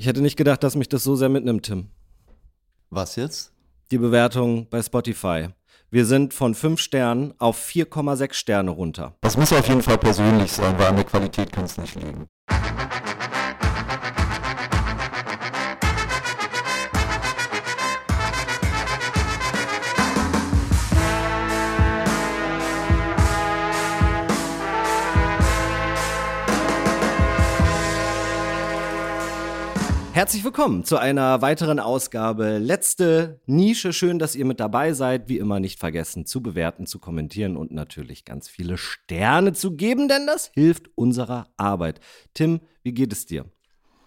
Ich 0.00 0.06
hätte 0.06 0.20
nicht 0.22 0.36
gedacht, 0.36 0.62
dass 0.62 0.76
mich 0.76 0.88
das 0.88 1.02
so 1.02 1.16
sehr 1.16 1.28
mitnimmt, 1.28 1.66
Tim. 1.66 1.88
Was 2.88 3.16
jetzt? 3.16 3.52
Die 3.90 3.98
Bewertung 3.98 4.68
bei 4.70 4.80
Spotify. 4.80 5.48
Wir 5.90 6.06
sind 6.06 6.32
von 6.32 6.54
5 6.54 6.78
Sternen 6.78 7.34
auf 7.38 7.60
4,6 7.66 8.32
Sterne 8.34 8.70
runter. 8.70 9.16
Das 9.22 9.36
muss 9.36 9.52
auf 9.52 9.66
jeden 9.66 9.82
Fall 9.82 9.98
persönlich 9.98 10.52
sein, 10.52 10.78
weil 10.78 10.86
an 10.86 10.94
der 10.94 11.04
Qualität 11.04 11.52
kann 11.52 11.64
es 11.64 11.78
nicht 11.78 11.96
liegen. 11.96 12.28
Herzlich 30.18 30.42
willkommen 30.42 30.82
zu 30.82 30.96
einer 30.96 31.42
weiteren 31.42 31.78
Ausgabe. 31.78 32.58
Letzte 32.58 33.40
Nische. 33.46 33.92
Schön, 33.92 34.18
dass 34.18 34.34
ihr 34.34 34.46
mit 34.46 34.58
dabei 34.58 34.92
seid. 34.92 35.28
Wie 35.28 35.38
immer 35.38 35.60
nicht 35.60 35.78
vergessen 35.78 36.26
zu 36.26 36.42
bewerten, 36.42 36.86
zu 36.86 36.98
kommentieren 36.98 37.56
und 37.56 37.70
natürlich 37.70 38.24
ganz 38.24 38.48
viele 38.48 38.78
Sterne 38.78 39.52
zu 39.52 39.76
geben, 39.76 40.08
denn 40.08 40.26
das 40.26 40.50
hilft 40.54 40.90
unserer 40.96 41.46
Arbeit. 41.56 42.00
Tim, 42.34 42.58
wie 42.82 42.94
geht 42.94 43.12
es 43.12 43.26
dir? 43.26 43.44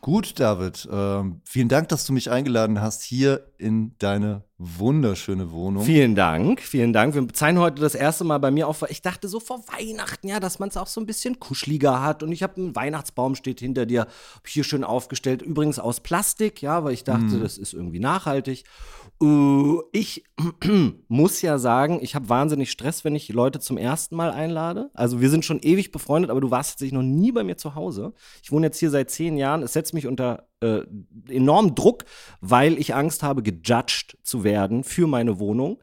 Gut, 0.02 0.40
David. 0.40 0.90
Ähm, 0.91 1.41
vielen 1.46 1.70
Dank, 1.70 1.90
dass 1.90 2.08
du 2.08 2.14
mich 2.14 2.32
eingeladen 2.32 2.82
hast 2.82 3.04
hier 3.04 3.46
in 3.60 3.96
deine 4.00 4.44
wunderschöne 4.58 5.52
Wohnung. 5.52 5.84
Vielen 5.84 6.16
Dank, 6.16 6.60
vielen 6.60 6.91
Dank. 6.91 7.14
Wir 7.14 7.27
zeigen 7.30 7.60
heute 7.60 7.82
das 7.82 7.94
erste 7.94 8.24
Mal 8.24 8.40
bei 8.40 8.50
mir 8.50 8.68
auf. 8.68 8.84
Ich 8.90 9.04
dachte 9.04 9.27
so 9.27 9.40
vor 9.40 9.64
Weihnachten, 9.68 10.27
ja, 10.27 10.40
dass 10.40 10.58
man 10.58 10.70
es 10.70 10.77
auch 10.77 10.88
so 10.88 11.00
ein 11.00 11.05
bisschen 11.05 11.40
kuscheliger 11.40 12.02
hat. 12.02 12.24
Und 12.24 12.32
ich 12.32 12.41
habe 12.41 12.58
einen 12.58 12.76
Weihnachtsbaum 12.76 13.36
steht 13.36 13.60
hinter 13.60 13.86
dir, 13.86 14.08
hier 14.44 14.64
schön 14.64 14.84
aufgestellt. 14.84 15.44
Übrigens 15.44 15.77
aus 15.77 16.00
Plastik, 16.00 16.63
ja, 16.63 16.84
weil 16.84 16.94
ich 16.94 17.04
dachte, 17.04 17.38
mm. 17.38 17.41
das 17.41 17.60
ist 17.60 17.74
irgendwie 17.74 17.99
nachhaltig. 17.99 18.63
Uh, 19.21 19.84
ich 19.91 20.23
muss 21.07 21.43
ja 21.43 21.59
sagen, 21.59 21.99
ich 22.01 22.15
habe 22.15 22.27
wahnsinnig 22.27 22.71
Stress, 22.71 23.05
wenn 23.05 23.13
ich 23.13 23.29
Leute 23.29 23.59
zum 23.59 23.77
ersten 23.77 24.15
Mal 24.15 24.32
einlade. 24.32 24.90
Also 24.96 25.21
wir 25.21 25.29
sind 25.29 25.46
schon 25.46 25.59
ewig 25.59 25.91
befreundet, 25.91 26.32
aber 26.32 26.41
du 26.41 26.49
warst 26.49 26.71
tatsächlich 26.71 26.93
noch 26.93 27.04
nie 27.04 27.31
bei 27.31 27.43
mir 27.43 27.55
zu 27.55 27.76
Hause. 27.76 28.13
Ich 28.41 28.51
wohne 28.51 28.65
jetzt 28.65 28.79
hier 28.79 28.90
seit 28.90 29.12
zehn 29.12 29.37
Jahren. 29.37 29.62
Es 29.62 29.73
setzt 29.73 29.93
mich 29.93 30.07
unter 30.07 30.48
äh, 30.62 30.81
enormen 31.29 31.76
Druck, 31.76 32.05
weil 32.40 32.79
ich 32.79 32.96
Angst 32.96 33.21
habe, 33.21 33.43
gejudged 33.43 34.18
zu 34.23 34.43
werden 34.43 34.84
für 34.84 35.05
meine 35.05 35.37
Wohnung. 35.37 35.77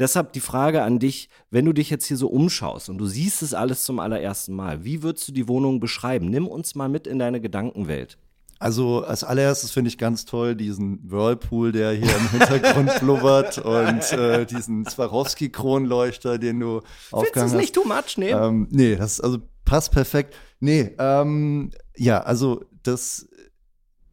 Deshalb 0.00 0.32
die 0.32 0.40
Frage 0.40 0.82
an 0.82 0.98
dich, 0.98 1.28
wenn 1.48 1.66
du 1.66 1.72
dich 1.72 1.90
jetzt 1.90 2.06
hier 2.06 2.16
so 2.16 2.26
umschaust 2.26 2.88
und 2.88 2.98
du 2.98 3.06
siehst 3.06 3.42
es 3.42 3.54
alles 3.54 3.84
zum 3.84 4.00
allerersten 4.00 4.56
Mal, 4.56 4.84
wie 4.84 5.04
würdest 5.04 5.28
du 5.28 5.32
die 5.32 5.46
Wohnung 5.46 5.78
beschreiben? 5.78 6.28
Nimm 6.28 6.48
uns 6.48 6.74
mal 6.74 6.88
mit 6.88 7.06
in 7.06 7.20
deine 7.20 7.40
Gedankenwelt. 7.40 8.18
Also 8.60 9.02
als 9.04 9.24
allererstes 9.24 9.70
finde 9.70 9.88
ich 9.88 9.96
ganz 9.96 10.26
toll 10.26 10.54
diesen 10.54 11.00
Whirlpool, 11.10 11.72
der 11.72 11.92
hier 11.92 12.14
im 12.14 12.28
Hintergrund 12.28 12.90
blubbert 13.00 13.56
und 13.56 14.12
äh, 14.12 14.44
diesen 14.44 14.84
Swarovski-Kronleuchter, 14.84 16.36
den 16.38 16.60
du 16.60 16.82
aufgehangen 17.10 17.24
hast. 17.24 17.32
Findest 17.32 17.54
du 17.54 17.58
nicht 17.58 17.74
too 17.74 17.84
much? 17.84 18.18
Nee. 18.18 18.32
Ähm, 18.32 18.68
nee, 18.70 18.96
das 18.96 19.18
also 19.18 19.38
passt 19.64 19.92
perfekt. 19.92 20.36
Nee, 20.60 20.94
ähm, 20.98 21.70
ja, 21.96 22.20
also 22.20 22.62
das 22.82 23.26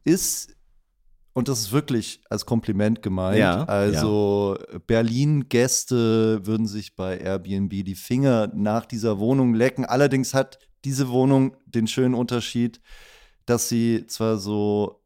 ist 0.05 0.55
und 1.33 1.49
das 1.49 1.59
ist 1.59 1.71
wirklich 1.73 2.21
als 2.29 2.45
Kompliment 2.45 3.03
gemeint. 3.03 3.37
Ja, 3.37 3.65
also 3.65 4.57
ja. 4.71 4.79
Berlin-Gäste 4.87 6.47
würden 6.47 6.67
sich 6.67 6.95
bei 6.95 7.17
Airbnb 7.17 7.69
die 7.83 7.95
Finger 7.95 8.49
nach 8.55 8.85
dieser 8.85 9.19
Wohnung 9.19 9.53
lecken. 9.53 9.85
Allerdings 9.85 10.33
hat 10.33 10.57
diese 10.85 11.09
Wohnung 11.09 11.55
den 11.65 11.85
schönen 11.85 12.15
Unterschied, 12.15 12.79
dass 13.47 13.67
sie 13.69 14.05
zwar 14.05 14.37
so 14.37 15.01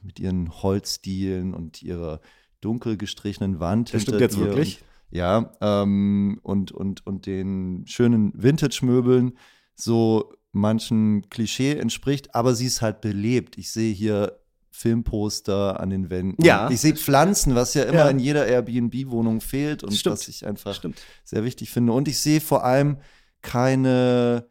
mit 0.00 0.20
ihren 0.20 0.62
Holzdielen 0.62 1.54
und 1.54 1.82
ihrer 1.82 2.20
dunkel 2.60 2.96
gestrichenen 2.96 3.58
Wand 3.58 3.92
das 3.92 4.02
stimmt 4.02 4.20
jetzt 4.20 4.38
wirklich 4.38 4.80
und, 5.10 5.18
ja 5.18 5.52
ähm, 5.60 6.38
und 6.42 6.70
und 6.70 7.04
und 7.06 7.26
den 7.26 7.84
schönen 7.86 8.32
Vintage-Möbeln 8.40 9.36
so 9.74 10.32
manchen 10.52 11.28
Klischee 11.30 11.72
entspricht, 11.72 12.34
aber 12.34 12.54
sie 12.54 12.66
ist 12.66 12.82
halt 12.82 13.00
belebt. 13.00 13.56
Ich 13.58 13.70
sehe 13.72 13.92
hier 13.92 14.38
Filmposter 14.70 15.80
an 15.80 15.90
den 15.90 16.10
Wänden. 16.10 16.42
Ja. 16.44 16.70
Ich 16.70 16.80
sehe 16.80 16.94
Pflanzen, 16.94 17.54
was 17.54 17.74
ja 17.74 17.84
immer 17.84 18.00
ja. 18.00 18.10
in 18.10 18.18
jeder 18.18 18.46
Airbnb-Wohnung 18.46 19.40
fehlt 19.40 19.82
und 19.82 19.92
Stimmt. 19.92 20.14
was 20.14 20.28
ich 20.28 20.46
einfach 20.46 20.74
Stimmt. 20.74 21.00
sehr 21.24 21.44
wichtig 21.44 21.70
finde. 21.70 21.92
Und 21.92 22.08
ich 22.08 22.18
sehe 22.18 22.40
vor 22.40 22.64
allem 22.64 22.98
keine 23.42 24.46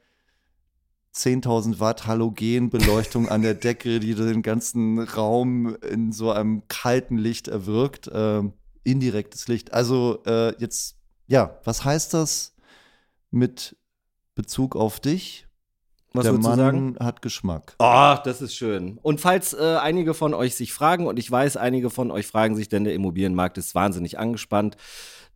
10.000 1.13 1.79
Watt 1.79 2.07
Halogenbeleuchtung 2.07 3.27
an 3.27 3.41
der 3.41 3.53
Decke, 3.53 3.99
die 3.99 4.15
den 4.15 4.41
ganzen 4.41 4.99
Raum 4.99 5.75
in 5.75 6.11
so 6.11 6.31
einem 6.31 6.63
kalten 6.67 7.17
Licht 7.17 7.47
erwirkt. 7.47 8.07
Äh, 8.07 8.43
indirektes 8.83 9.47
Licht. 9.47 9.73
Also 9.73 10.23
äh, 10.25 10.55
jetzt, 10.59 10.95
ja, 11.27 11.59
was 11.63 11.85
heißt 11.85 12.13
das 12.13 12.53
mit 13.29 13.75
Bezug 14.35 14.75
auf 14.75 14.99
dich? 14.99 15.47
Was 16.13 16.23
der 16.23 16.33
Mann 16.33 16.57
sagen? 16.57 16.95
hat 16.99 17.21
Geschmack. 17.21 17.75
Oh, 17.79 18.15
das 18.23 18.41
ist 18.41 18.55
schön. 18.55 18.99
Und 19.01 19.21
falls 19.21 19.53
äh, 19.53 19.77
einige 19.81 20.13
von 20.13 20.33
euch 20.33 20.55
sich 20.55 20.73
fragen, 20.73 21.07
und 21.07 21.17
ich 21.17 21.31
weiß, 21.31 21.55
einige 21.55 21.89
von 21.89 22.11
euch 22.11 22.27
fragen 22.27 22.55
sich, 22.55 22.67
denn 22.67 22.83
der 22.83 22.93
Immobilienmarkt 22.93 23.57
ist 23.57 23.75
wahnsinnig 23.75 24.19
angespannt. 24.19 24.75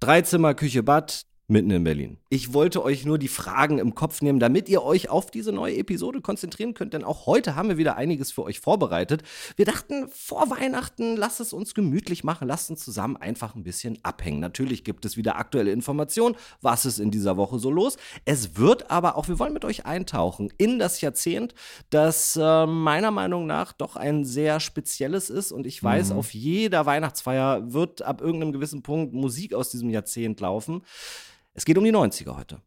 Drei 0.01 0.21
Zimmer, 0.21 0.53
Küche, 0.53 0.83
Bad, 0.83 1.25
Mitten 1.47 1.69
in 1.69 1.83
Berlin. 1.83 2.17
Ich 2.29 2.53
wollte 2.53 2.83
euch 2.83 3.05
nur 3.05 3.19
die 3.19 3.27
Fragen 3.27 3.77
im 3.77 3.93
Kopf 3.93 4.23
nehmen, 4.23 4.39
damit 4.39 4.67
ihr 4.67 4.81
euch 4.81 5.09
auf 5.09 5.29
diese 5.29 5.51
neue 5.51 5.77
Episode 5.77 6.19
konzentrieren 6.19 6.73
könnt, 6.73 6.95
denn 6.95 7.03
auch 7.03 7.27
heute 7.27 7.55
haben 7.55 7.69
wir 7.69 7.77
wieder 7.77 7.97
einiges 7.97 8.31
für 8.31 8.41
euch 8.41 8.59
vorbereitet. 8.59 9.21
Wir 9.55 9.65
dachten, 9.65 10.07
vor 10.09 10.49
Weihnachten, 10.49 11.15
lasst 11.15 11.39
es 11.39 11.53
uns 11.53 11.75
gemütlich 11.75 12.23
machen, 12.23 12.47
lasst 12.47 12.71
uns 12.71 12.83
zusammen 12.83 13.15
einfach 13.15 13.53
ein 13.53 13.61
bisschen 13.61 13.99
abhängen. 14.01 14.39
Natürlich 14.39 14.83
gibt 14.83 15.05
es 15.05 15.17
wieder 15.17 15.35
aktuelle 15.35 15.71
Informationen, 15.71 16.35
was 16.61 16.83
ist 16.83 16.97
in 16.97 17.11
dieser 17.11 17.37
Woche 17.37 17.59
so 17.59 17.69
los. 17.69 17.97
Es 18.25 18.57
wird 18.57 18.89
aber 18.89 19.15
auch, 19.15 19.27
wir 19.27 19.37
wollen 19.37 19.53
mit 19.53 19.65
euch 19.65 19.85
eintauchen 19.85 20.51
in 20.57 20.79
das 20.79 21.01
Jahrzehnt, 21.01 21.53
das 21.91 22.39
äh, 22.41 22.65
meiner 22.65 23.11
Meinung 23.11 23.45
nach 23.45 23.71
doch 23.71 23.97
ein 23.97 24.25
sehr 24.25 24.59
spezielles 24.59 25.29
ist 25.29 25.51
und 25.51 25.67
ich 25.67 25.83
weiß, 25.83 26.09
mhm. 26.09 26.17
auf 26.17 26.33
jeder 26.33 26.87
Weihnachtsfeier 26.87 27.71
wird 27.71 28.01
ab 28.01 28.19
irgendeinem 28.19 28.51
gewissen 28.51 28.81
Punkt 28.81 29.13
Musik 29.13 29.53
aus 29.53 29.69
diesem 29.69 29.91
Jahrzehnt 29.91 30.39
laufen. 30.39 30.81
Es 31.55 31.63
geht 31.63 31.77
um 31.77 31.85
die 31.85 31.93
90er 31.93 32.35
heute. 32.35 32.61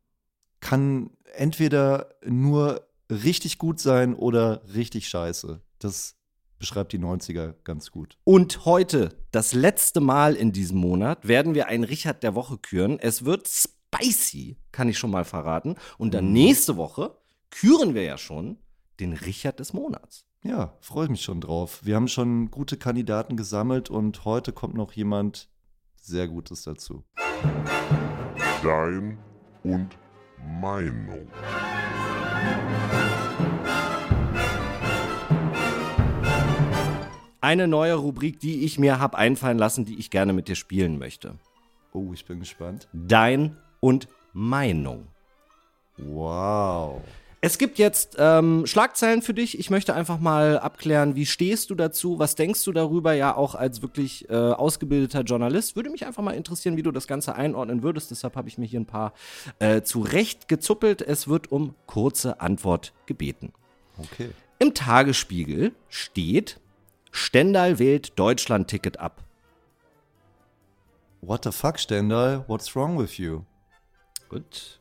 Kann 0.60 1.10
entweder 1.34 2.15
nur 2.25 2.88
richtig 3.10 3.59
gut 3.59 3.78
sein 3.78 4.15
oder 4.15 4.62
richtig 4.75 5.09
scheiße. 5.09 5.60
Das 5.78 6.16
beschreibt 6.59 6.93
die 6.93 6.99
90er 6.99 7.54
ganz 7.65 7.91
gut. 7.91 8.16
Und 8.25 8.65
heute, 8.65 9.10
das 9.31 9.53
letzte 9.53 10.00
Mal 10.00 10.34
in 10.34 10.53
diesem 10.53 10.78
Monat, 10.78 11.28
werden 11.28 11.54
wir 11.54 11.69
einen 11.69 11.84
Richard 11.84 12.22
der 12.22 12.34
Woche 12.34 12.56
küren. 12.56 12.99
Es 12.99 13.26
wird 13.26 13.47
spicy, 13.47 14.56
kann 14.72 14.88
ich 14.88 14.99
schon 14.99 15.10
mal 15.10 15.26
verraten. 15.26 15.76
Und 15.99 16.15
dann 16.15 16.28
mhm. 16.28 16.32
nächste 16.32 16.78
Woche 16.78 17.15
küren 17.50 17.94
wir 17.94 18.03
ja 18.03 18.16
schon 18.16 18.56
den 19.00 19.12
Richard 19.12 19.60
des 19.60 19.75
Monats. 19.75 20.25
Ja, 20.43 20.72
freue 20.81 21.05
ich 21.05 21.10
mich 21.10 21.22
schon 21.22 21.43
drauf. 21.43 21.81
Wir 21.84 21.94
haben 21.94 22.09
schon 22.09 22.50
gute 22.50 22.78
Kandidaten 22.78 23.37
gesammelt 23.37 23.91
und 23.91 24.25
heute 24.25 24.53
kommt 24.53 24.75
noch 24.75 24.93
jemand 24.93 25.50
sehr 26.00 26.26
Gutes 26.26 26.62
dazu. 26.62 27.05
Dein 28.62 29.16
und 29.62 29.96
Meinung. 30.60 31.28
Eine 37.41 37.69
neue 37.69 37.94
Rubrik, 37.94 38.41
die 38.41 38.64
ich 38.64 38.80
mir 38.80 38.98
habe 38.98 39.16
einfallen 39.16 39.58
lassen, 39.58 39.84
die 39.84 39.98
ich 40.00 40.10
gerne 40.10 40.32
mit 40.32 40.48
dir 40.48 40.56
spielen 40.56 40.98
möchte. 40.98 41.34
Oh, 41.92 42.12
ich 42.12 42.24
bin 42.24 42.41
gespannt. 42.41 42.88
Dein 42.92 43.56
und 43.78 44.08
Meinung. 44.32 45.06
Wow. 45.96 47.02
Es 47.41 47.59
gibt 47.59 47.78
jetzt 47.78 48.16
ähm, 48.19 48.66
Schlagzeilen 48.66 49.22
für 49.22 49.32
dich. 49.32 49.60
Ich 49.60 49.71
möchte 49.71 49.94
einfach 49.94 50.19
mal 50.19 50.59
abklären, 50.59 51.15
wie 51.15 51.25
stehst 51.25 51.71
du 51.71 51.76
dazu? 51.76 52.19
Was 52.19 52.34
denkst 52.34 52.65
du 52.65 52.72
darüber? 52.72 53.12
Ja, 53.12 53.37
auch 53.37 53.55
als 53.55 53.81
wirklich 53.81 54.29
äh, 54.29 54.35
ausgebildeter 54.35 55.20
Journalist. 55.20 55.76
Würde 55.76 55.90
mich 55.90 56.05
einfach 56.05 56.23
mal 56.23 56.32
interessieren, 56.32 56.76
wie 56.76 56.82
du 56.82 56.90
das 56.90 57.06
Ganze 57.06 57.37
einordnen 57.37 57.85
würdest. 57.85 58.11
Deshalb 58.11 58.35
habe 58.35 58.49
ich 58.49 58.58
mir 58.58 58.67
hier 58.67 58.81
ein 58.81 58.87
paar 58.87 59.12
äh, 59.61 59.82
zurecht 59.82 60.49
gezuppelt. 60.49 61.00
Es 61.00 61.29
wird 61.29 61.52
um 61.52 61.76
kurze 61.87 62.40
Antwort 62.40 62.93
gebeten. 63.06 63.52
Okay. 63.99 64.31
Im 64.58 64.75
Tagesspiegel 64.75 65.73
steht, 65.88 66.58
Stendal 67.12 67.79
wählt 67.79 68.19
Deutschland-Ticket 68.19 68.99
ab. 68.99 69.23
What 71.20 71.44
the 71.44 71.52
fuck, 71.52 71.79
Stendal? 71.79 72.44
What's 72.49 72.75
wrong 72.75 72.99
with 72.99 73.19
you? 73.19 73.43
Gut. 74.29 74.77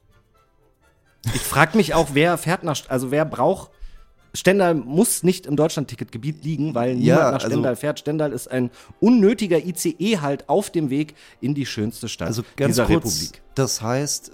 Ich 1.33 1.41
frage 1.41 1.77
mich 1.77 1.93
auch, 1.93 2.09
wer 2.13 2.37
fährt 2.37 2.63
nach, 2.63 2.77
also 2.89 3.11
wer 3.11 3.25
braucht 3.25 3.71
Stendal 4.37 4.75
muss 4.75 5.23
nicht 5.23 5.45
im 5.45 5.55
Deutschlandticketgebiet 5.55 6.43
liegen, 6.43 6.75
weil 6.75 6.95
niemand 6.95 7.05
ja, 7.07 7.31
nach 7.31 7.41
Stendal 7.41 7.71
also, 7.71 7.79
fährt. 7.79 7.99
Stendal 7.99 8.31
ist 8.31 8.49
ein 8.49 8.69
unnötiger 8.99 9.57
ICE 9.65 10.19
halt 10.19 10.47
auf 10.47 10.69
dem 10.69 10.89
Weg 10.89 11.15
in 11.41 11.55
die 11.55 11.65
schönste 11.65 12.07
Stadt 12.07 12.27
also 12.27 12.43
ganz 12.55 12.75
dieser 12.75 12.85
kurz, 12.85 13.05
Republik. 13.05 13.41
Das 13.55 13.81
heißt, 13.81 14.31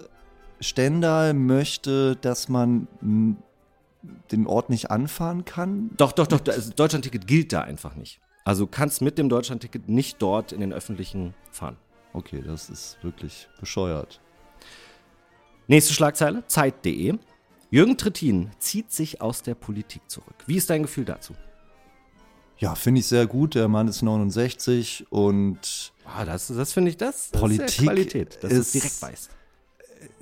Stendal 0.59 1.33
möchte, 1.33 2.17
dass 2.17 2.49
man 2.49 2.87
den 4.31 4.47
Ort 4.47 4.69
nicht 4.69 4.91
anfahren 4.91 5.45
kann? 5.45 5.91
Doch, 5.95 6.11
doch, 6.11 6.27
doch. 6.27 6.41
Das 6.41 6.71
Deutschlandticket 6.71 7.25
gilt 7.25 7.53
da 7.53 7.61
einfach 7.61 7.95
nicht. 7.95 8.19
Also 8.43 8.67
kannst 8.67 9.01
mit 9.01 9.17
dem 9.17 9.29
Deutschlandticket 9.29 9.87
nicht 9.87 10.21
dort 10.21 10.51
in 10.51 10.59
den 10.59 10.73
öffentlichen 10.73 11.33
fahren. 11.51 11.77
Okay, 12.11 12.43
das 12.45 12.69
ist 12.69 12.97
wirklich 13.01 13.47
bescheuert. 13.59 14.19
Nächste 15.67 15.93
Schlagzeile, 15.93 16.43
Zeit.de. 16.47 17.17
Jürgen 17.71 17.97
Trittin 17.97 18.51
zieht 18.59 18.91
sich 18.91 19.21
aus 19.21 19.41
der 19.41 19.55
Politik 19.55 20.03
zurück. 20.07 20.35
Wie 20.45 20.57
ist 20.57 20.69
dein 20.69 20.83
Gefühl 20.83 21.05
dazu? 21.05 21.33
Ja, 22.57 22.75
finde 22.75 22.99
ich 22.99 23.07
sehr 23.07 23.25
gut. 23.25 23.55
Der 23.55 23.67
Mann 23.67 23.87
ist 23.87 24.01
69 24.01 25.07
und. 25.09 25.91
Ah, 26.05 26.23
das, 26.25 26.47
das 26.47 26.73
finde 26.73 26.91
ich 26.91 26.97
das. 26.97 27.31
das 27.31 27.41
Politik 27.41 27.67
ist 27.67 27.77
Qualität, 27.79 28.43
dass 28.43 28.51
du 28.51 28.59
es 28.59 28.71
direkt 28.71 29.01
weißt. 29.01 29.29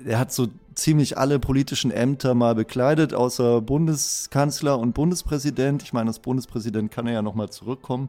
Er 0.04 0.18
hat 0.18 0.32
so 0.32 0.48
ziemlich 0.74 1.18
alle 1.18 1.38
politischen 1.38 1.90
Ämter 1.90 2.34
mal 2.34 2.54
bekleidet, 2.54 3.14
außer 3.14 3.60
Bundeskanzler 3.60 4.78
und 4.78 4.92
Bundespräsident. 4.92 5.82
Ich 5.82 5.92
meine, 5.92 6.08
als 6.08 6.20
Bundespräsident 6.20 6.90
kann 6.90 7.06
er 7.06 7.14
ja 7.14 7.22
nochmal 7.22 7.50
zurückkommen. 7.50 8.08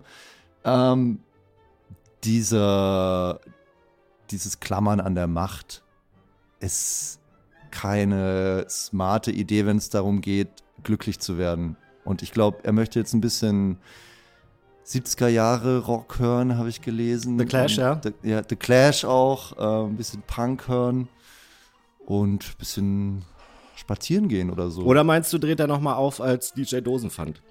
Ähm, 0.63 1.19
dieser, 2.23 3.39
dieses 4.31 4.59
Klammern 4.59 4.99
an 4.99 5.15
der 5.15 5.27
Macht 5.27 5.83
ist 6.59 7.19
keine 7.73 8.65
smarte 8.69 9.31
Idee, 9.31 9.65
wenn 9.65 9.77
es 9.77 9.89
darum 9.89 10.21
geht, 10.21 10.49
glücklich 10.83 11.19
zu 11.19 11.39
werden. 11.39 11.75
Und 12.05 12.21
ich 12.21 12.31
glaube, 12.31 12.59
er 12.63 12.71
möchte 12.71 12.99
jetzt 12.99 13.13
ein 13.13 13.21
bisschen 13.21 13.79
70er 14.85 15.27
Jahre 15.27 15.79
Rock 15.79 16.19
hören, 16.19 16.57
habe 16.57 16.69
ich 16.69 16.81
gelesen. 16.81 17.39
The 17.39 17.45
Clash, 17.45 17.77
ja. 17.77 17.99
The, 18.03 18.13
ja, 18.21 18.41
The 18.47 18.55
Clash 18.55 19.05
auch, 19.05 19.57
äh, 19.57 19.87
ein 19.87 19.97
bisschen 19.97 20.21
Punk 20.27 20.67
hören 20.67 21.09
und 22.05 22.43
ein 22.43 22.57
bisschen 22.59 23.25
spazieren 23.75 24.27
gehen 24.27 24.51
oder 24.51 24.69
so. 24.69 24.83
Oder 24.83 25.03
meinst 25.03 25.33
du, 25.33 25.39
dreht 25.39 25.59
er 25.59 25.67
nochmal 25.67 25.95
auf 25.95 26.21
als 26.21 26.53
DJ 26.53 26.81
Dosenpfand? 26.81 27.41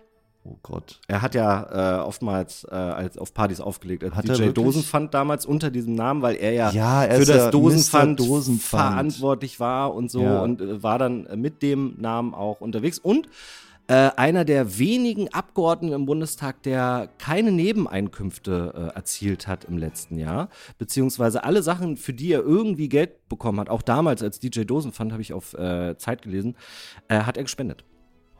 Oh 0.44 0.58
Gott. 0.62 0.98
Er 1.06 1.22
hat 1.22 1.36
ja 1.36 2.00
äh, 2.00 2.02
oftmals 2.02 2.66
äh, 2.68 2.74
als 2.74 3.16
auf 3.16 3.32
Partys 3.32 3.60
aufgelegt 3.60 4.02
als 4.02 4.14
hat 4.14 4.28
DJ 4.28 4.48
Dosenpfand 4.48 5.14
damals 5.14 5.46
unter 5.46 5.70
diesem 5.70 5.94
Namen, 5.94 6.20
weil 6.22 6.34
er 6.34 6.52
ja, 6.52 6.70
ja 6.70 7.04
er 7.04 7.20
für 7.20 7.26
das 7.26 7.50
Dosenpfand, 7.50 8.18
Dosenpfand, 8.18 8.60
verantwortlich 8.60 9.60
war 9.60 9.94
und 9.94 10.10
so 10.10 10.22
ja. 10.22 10.42
und 10.42 10.60
äh, 10.60 10.82
war 10.82 10.98
dann 10.98 11.28
mit 11.36 11.62
dem 11.62 11.94
Namen 11.98 12.34
auch 12.34 12.60
unterwegs 12.60 12.98
und 12.98 13.28
äh, 13.86 14.10
einer 14.16 14.44
der 14.44 14.78
wenigen 14.78 15.32
Abgeordneten 15.32 15.94
im 15.94 16.06
Bundestag, 16.06 16.62
der 16.64 17.08
keine 17.18 17.52
Nebeneinkünfte 17.52 18.72
äh, 18.74 18.96
erzielt 18.96 19.46
hat 19.46 19.64
im 19.64 19.78
letzten 19.78 20.18
Jahr, 20.18 20.48
beziehungsweise 20.76 21.44
alle 21.44 21.62
Sachen, 21.62 21.96
für 21.96 22.12
die 22.12 22.32
er 22.32 22.40
irgendwie 22.40 22.88
Geld 22.88 23.28
bekommen 23.28 23.60
hat, 23.60 23.68
auch 23.68 23.82
damals 23.82 24.22
als 24.22 24.40
DJ 24.40 24.62
Dosenpfand, 24.62 25.12
habe 25.12 25.22
ich 25.22 25.32
auf 25.32 25.54
äh, 25.54 25.96
Zeit 25.98 26.22
gelesen, 26.22 26.56
hat 27.08 27.36
er 27.36 27.42
gespendet. 27.42 27.84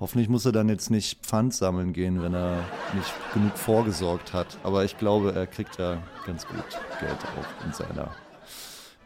Hoffentlich 0.02 0.28
muss 0.28 0.44
er 0.44 0.50
dann 0.50 0.69
jetzt 0.69 0.90
nicht 0.90 1.25
Pfand 1.25 1.54
sammeln 1.54 1.93
gehen, 1.93 2.20
wenn 2.25 2.34
er 2.34 2.64
nicht 2.93 3.14
genug 3.32 3.56
vorgesorgt 3.56 4.32
hat. 4.32 4.58
Aber 4.64 4.84
ich 4.84 4.99
glaube, 4.99 5.32
er 5.32 5.46
kriegt 5.46 5.78
ja 5.78 6.02
ganz 6.26 6.44
gut 6.44 6.64
Geld 6.99 7.12
auch 7.12 7.64
in 7.64 7.72
seiner 7.72 8.10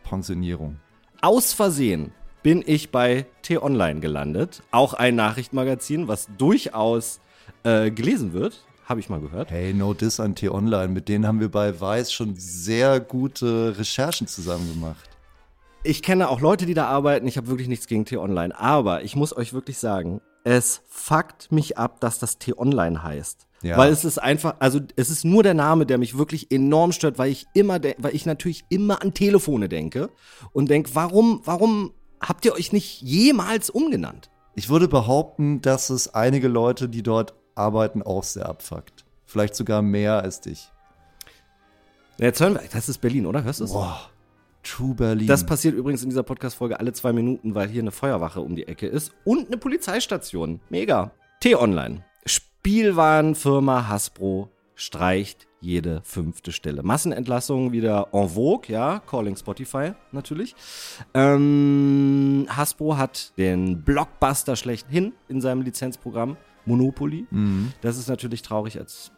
Pensionierung. 0.05 0.77
Aus 1.21 1.53
Versehen 1.53 2.13
bin 2.43 2.65
ich 2.65 2.93
bei 2.93 3.27
T-Online 3.43 4.01
gelandet. 4.01 4.63
Auch 4.71 4.95
ein 4.95 5.17
Nachrichtenmagazin, 5.17 6.09
was 6.09 6.29
durchaus 6.39 7.21
äh, 7.63 7.91
gelesen 7.91 8.33
wird. 8.33 8.65
Habe 8.87 9.01
ich 9.01 9.11
mal 9.11 9.21
gehört. 9.21 9.51
Hey, 9.51 9.75
no 9.75 9.93
diss 9.93 10.19
an 10.19 10.35
T-Online. 10.35 10.89
Mit 10.89 11.11
denen 11.11 11.27
haben 11.27 11.41
wir 11.41 11.51
bei 11.51 11.79
Weiß 11.79 12.11
schon 12.11 12.37
sehr 12.37 13.01
gute 13.01 13.79
Recherchen 13.79 14.29
zusammen 14.29 14.73
gemacht. 14.73 15.11
Ich 15.83 16.03
kenne 16.03 16.31
auch 16.31 16.41
Leute, 16.41 16.65
die 16.65 16.73
da 16.73 16.87
arbeiten. 16.87 17.29
Ich 17.29 17.37
habe 17.37 17.49
wirklich 17.49 17.69
nichts 17.69 17.87
gegen 17.87 18.07
T-Online. 18.07 18.59
Aber 18.59 19.05
ich 19.05 19.15
muss 19.15 19.37
euch 19.37 19.53
wirklich 19.53 19.77
sagen, 19.77 20.23
es 20.47 20.83
fuckt 20.87 21.51
mich 21.51 21.77
ab, 21.77 21.99
dass 21.99 22.21
das 22.21 22.39
T-Online 22.39 23.03
heißt. 23.03 23.49
Ja. 23.63 23.77
Weil 23.77 23.91
es 23.91 24.05
ist 24.05 24.19
einfach, 24.19 24.55
also 24.61 24.79
es 24.95 25.11
ist 25.11 25.25
nur 25.25 25.43
der 25.43 25.55
Name, 25.55 25.87
der 25.87 25.99
mich 25.99 26.17
wirklich 26.17 26.53
enorm 26.53 26.93
stört, 26.93 27.19
weil 27.19 27.33
ich 27.33 27.47
immer, 27.53 27.81
weil 27.99 28.15
ich 28.15 28.27
natürlich 28.27 28.65
immer 28.69 29.03
an 29.03 29.13
Telefone 29.13 29.69
denke 29.69 30.09
und 30.53 30.71
denke, 30.71 30.91
warum, 30.95 31.41
warum 31.45 31.93
habt 32.21 32.45
ihr 32.45 32.55
euch 32.55 32.73
nicht 32.73 33.03
jemals 33.03 33.71
umgenannt? 33.71 34.31
Ich 34.55 34.69
würde 34.69 34.87
behaupten, 34.87 35.63
dass 35.63 35.91
es 35.91 36.15
einige 36.15 36.47
Leute, 36.47 36.89
die 36.89 37.03
dort 37.03 37.35
arbeiten, 37.57 38.03
auch 38.03 38.23
sehr 38.23 38.49
abfuckt. 38.49 39.05
Vielleicht 39.25 39.57
sogar 39.57 39.83
mehr 39.83 40.23
als 40.23 40.43
dich. 40.43 40.71
Jetzt 42.19 42.41
hören 42.41 42.55
wir, 42.55 42.63
das 42.73 42.89
ist 42.89 42.99
Berlin, 42.99 43.27
oder? 43.27 43.43
Hörst 43.43 43.59
du 43.59 43.65
es? 43.65 43.73
Boah, 43.73 43.99
True 44.67 44.95
Berlin. 44.95 45.29
Das 45.29 45.47
passiert 45.47 45.75
übrigens 45.75 46.03
in 46.03 46.11
dieser 46.11 46.25
Podcast-Folge 46.25 46.81
alle 46.81 46.93
zwei 46.93 47.13
Minuten, 47.13 47.55
weil 47.55 47.69
hier 47.69 47.83
eine 47.83 47.93
Feuerwache 47.93 48.41
um 48.41 48.57
die 48.57 48.67
Ecke 48.67 48.89
ist 48.89 49.13
und 49.25 49.47
eine 49.47 49.59
Polizeistation. 49.59 50.61
Mega. 50.71 51.13
T-Online. 51.41 52.05
Spielwarenfirma 52.27 53.89
Hasbro 53.89 54.51
streicht 54.75 55.47
jede 55.61 56.01
fünfte 56.03 56.51
Stelle. 56.51 56.83
Massenentlassungen 56.83 57.71
wieder 57.73 58.09
en 58.13 58.29
vogue, 58.29 58.69
ja, 58.69 58.99
calling 59.01 59.37
Spotify 59.37 59.93
natürlich. 60.11 60.55
Ähm, 61.15 62.47
Hasbro 62.49 62.97
hat 62.97 63.39
den 63.39 63.83
Blockbuster 63.85 64.57
schlechthin 64.57 65.13
in 65.29 65.41
seinem 65.41 65.63
Lizenzprogramm, 65.63 66.37
Monopoly. 66.65 67.27
Mhm. 67.31 67.73
Das 67.83 67.97
ist 67.99 68.09
natürlich 68.09 68.43
traurig 68.43 68.79
als 68.79 69.13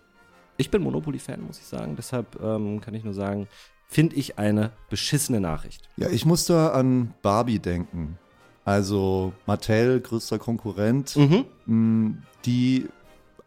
ich 0.61 0.71
bin 0.71 0.83
Monopoly-Fan, 0.83 1.41
muss 1.41 1.59
ich 1.59 1.67
sagen. 1.67 1.95
Deshalb 1.97 2.39
ähm, 2.43 2.81
kann 2.81 2.93
ich 2.93 3.05
nur 3.05 3.15
sagen, 3.15 3.47
finde 3.89 4.17
ich 4.17 4.39
eine 4.39 4.73
beschissene 4.91 5.41
Nachricht. 5.41 5.89
Ja, 5.97 6.09
ich 6.11 6.25
muss 6.27 6.47
da 6.47 6.69
an 6.69 7.15
Barbie 7.23 7.59
denken. 7.59 8.19
Also 8.65 9.33
Mattel, 9.47 10.01
größter 10.01 10.39
Konkurrent, 10.39 11.17
mhm. 11.17 11.47
Mm, 11.65 12.23
die 12.45 12.89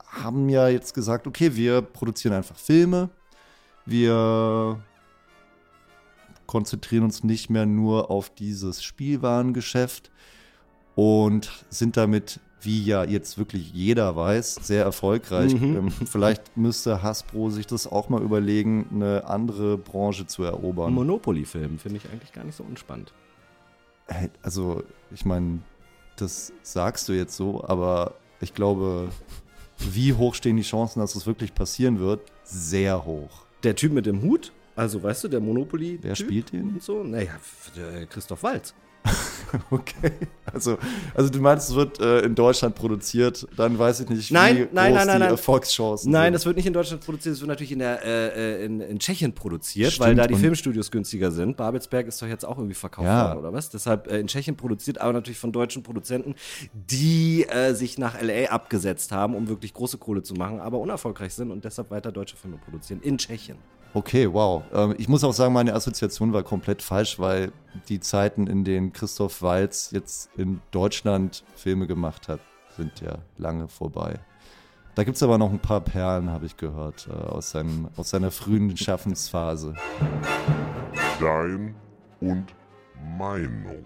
haben 0.08 0.50
ja 0.50 0.68
jetzt 0.68 0.94
gesagt, 0.94 1.28
okay, 1.28 1.56
wir 1.56 1.82
produzieren 1.84 2.34
einfach 2.34 2.58
Filme, 2.58 3.12
wir 3.86 4.84
konzentrieren 6.48 7.04
uns 7.04 7.24
nicht 7.24 7.50
mehr 7.50 7.66
nur 7.66 8.10
auf 8.10 8.34
dieses 8.34 8.84
Spielwarengeschäft 8.84 10.12
und 10.96 11.66
sind 11.70 11.98
damit, 11.98 12.40
wie 12.62 12.84
ja 12.84 13.04
jetzt 13.04 13.38
wirklich 13.38 13.72
jeder 13.74 14.16
weiß, 14.16 14.56
sehr 14.56 14.84
erfolgreich. 14.84 15.54
Mhm. 15.54 15.76
Ähm, 15.78 15.92
vielleicht 15.92 16.58
müsste 16.58 17.02
Hasbro 17.02 17.50
sich 17.50 17.68
das 17.68 17.88
auch 17.88 18.10
mal 18.10 18.22
überlegen, 18.22 18.88
eine 18.94 19.26
andere 19.26 19.78
Branche 19.78 20.28
zu 20.28 20.44
erobern. 20.44 20.94
Monopoly-Film 20.94 21.80
finde 21.80 21.98
ich 21.98 22.10
eigentlich 22.12 22.34
gar 22.34 22.44
nicht 22.44 22.56
so 22.56 22.64
unspannend. 22.64 23.14
Also, 24.42 24.84
ich 25.12 25.26
meine, 25.26 25.60
das 26.18 26.52
sagst 26.64 27.08
du 27.10 27.14
jetzt 27.14 27.36
so, 27.36 27.64
aber 27.64 28.16
ich 28.42 28.54
glaube, 28.54 29.10
wie 29.78 30.14
hoch 30.14 30.36
stehen 30.36 30.58
die 30.58 30.64
Chancen, 30.64 31.00
dass 31.00 31.16
es 31.16 31.26
wirklich 31.26 31.56
passieren 31.56 32.00
wird? 32.00 32.22
Sehr 32.44 33.06
hoch. 33.06 33.46
Der 33.64 33.76
Typ 33.76 33.94
mit 33.94 34.06
dem 34.06 34.22
Hut, 34.22 34.52
also 34.76 35.02
weißt 35.02 35.24
du, 35.24 35.28
der 35.28 35.40
Monopoly. 35.40 36.00
Wer 36.02 36.16
spielt 36.16 36.52
ihn? 36.54 36.70
Und 36.70 36.84
so? 36.84 37.04
Naja, 37.04 37.34
Christoph 38.10 38.44
Walz. 38.44 38.74
okay. 39.72 40.12
Also, 40.54 40.78
also 41.14 41.30
du 41.30 41.40
meinst, 41.40 41.70
es 41.70 41.76
wird 41.76 42.00
äh, 42.00 42.22
in 42.22 42.36
Deutschland 42.36 42.76
produziert, 42.76 43.48
dann 43.56 43.78
weiß 43.78 44.02
ich 44.02 44.10
nicht, 44.10 44.30
wie 44.30 44.34
nein, 44.34 44.70
nein, 44.72 44.94
groß 44.94 45.06
nein, 45.06 45.22
die 45.22 45.28
Erfolgschancen 45.28 46.12
Nein, 46.12 46.26
sind. 46.26 46.34
das 46.34 46.46
wird 46.46 46.58
nicht 46.58 46.66
in 46.66 46.74
Deutschland 46.74 47.04
produziert, 47.06 47.36
es 47.36 47.42
wird 47.42 47.50
natürlich 47.50 47.72
in, 47.72 47.80
der, 47.80 48.04
äh, 48.04 48.62
äh 48.62 48.66
in, 48.66 48.82
in 48.82 49.00
Tschechien 49.00 49.34
produziert, 49.34 49.94
Stimmt, 49.94 50.08
weil 50.08 50.16
da 50.16 50.28
die 50.28 50.36
Filmstudios 50.36 50.92
günstiger 50.92 51.32
sind. 51.32 51.58
Babelsberg 51.58 52.08
ist 52.08 52.22
doch 52.22 52.28
jetzt 52.28 52.46
auch 52.46 52.58
irgendwie 52.58 52.76
verkauft 52.76 53.08
ja. 53.08 53.30
worden, 53.30 53.40
oder 53.40 53.54
was? 53.54 53.70
Deshalb 53.70 54.08
äh, 54.08 54.20
in 54.20 54.28
Tschechien 54.28 54.58
produziert, 54.58 55.00
aber 55.00 55.14
natürlich 55.14 55.40
von 55.40 55.52
deutschen 55.52 55.84
Produzenten, 55.84 56.36
die 56.74 57.46
äh, 57.48 57.74
sich 57.74 57.98
nach 57.98 58.20
L.A. 58.20 58.52
abgesetzt 58.52 59.12
haben, 59.12 59.36
um 59.36 59.48
wirklich 59.48 59.74
große 59.74 59.98
Kohle 59.98 60.24
zu 60.24 60.34
machen, 60.34 60.60
aber 60.60 60.80
unerfolgreich 60.80 61.34
sind 61.34 61.52
und 61.52 61.64
deshalb 61.64 61.92
weiter 61.92 62.12
deutsche 62.12 62.36
Filme 62.36 62.58
produzieren. 62.58 63.02
In 63.02 63.18
Tschechien. 63.18 63.58
Okay, 63.94 64.32
wow. 64.32 64.64
Ähm, 64.74 64.96
ich 64.98 65.10
muss 65.10 65.24
auch 65.24 65.34
sagen, 65.34 65.54
meine 65.54 65.74
Assoziation 65.74 66.32
war 66.32 66.44
komplett 66.44 66.82
falsch, 66.82 67.20
weil 67.20 67.52
die 67.90 68.00
Zeiten, 68.00 68.48
in 68.48 68.64
denen 68.64 68.94
Christoph 68.94 69.42
Walz 69.42 69.92
jetzt 69.92 70.30
in 70.38 70.62
Deutschland 70.72 71.44
Filme 71.56 71.88
gemacht 71.88 72.30
hat, 72.30 72.40
sind 72.78 73.02
ja 73.02 73.18
lange 73.38 73.68
vorbei. 73.68 74.20
Da 74.96 75.04
gibt 75.04 75.16
es 75.18 75.24
aber 75.24 75.38
noch 75.38 75.52
ein 75.52 75.60
paar 75.60 75.82
Perlen, 75.82 76.30
habe 76.30 76.46
ich 76.46 76.58
gehört, 76.58 77.08
äh, 77.10 77.14
aus, 77.14 77.52
seinem, 77.52 77.90
aus 77.98 78.10
seiner 78.10 78.32
frühen 78.32 78.76
Schaffensphase. 78.76 79.74
Dein 81.20 81.76
und 82.20 82.46
Meinung. 83.18 83.86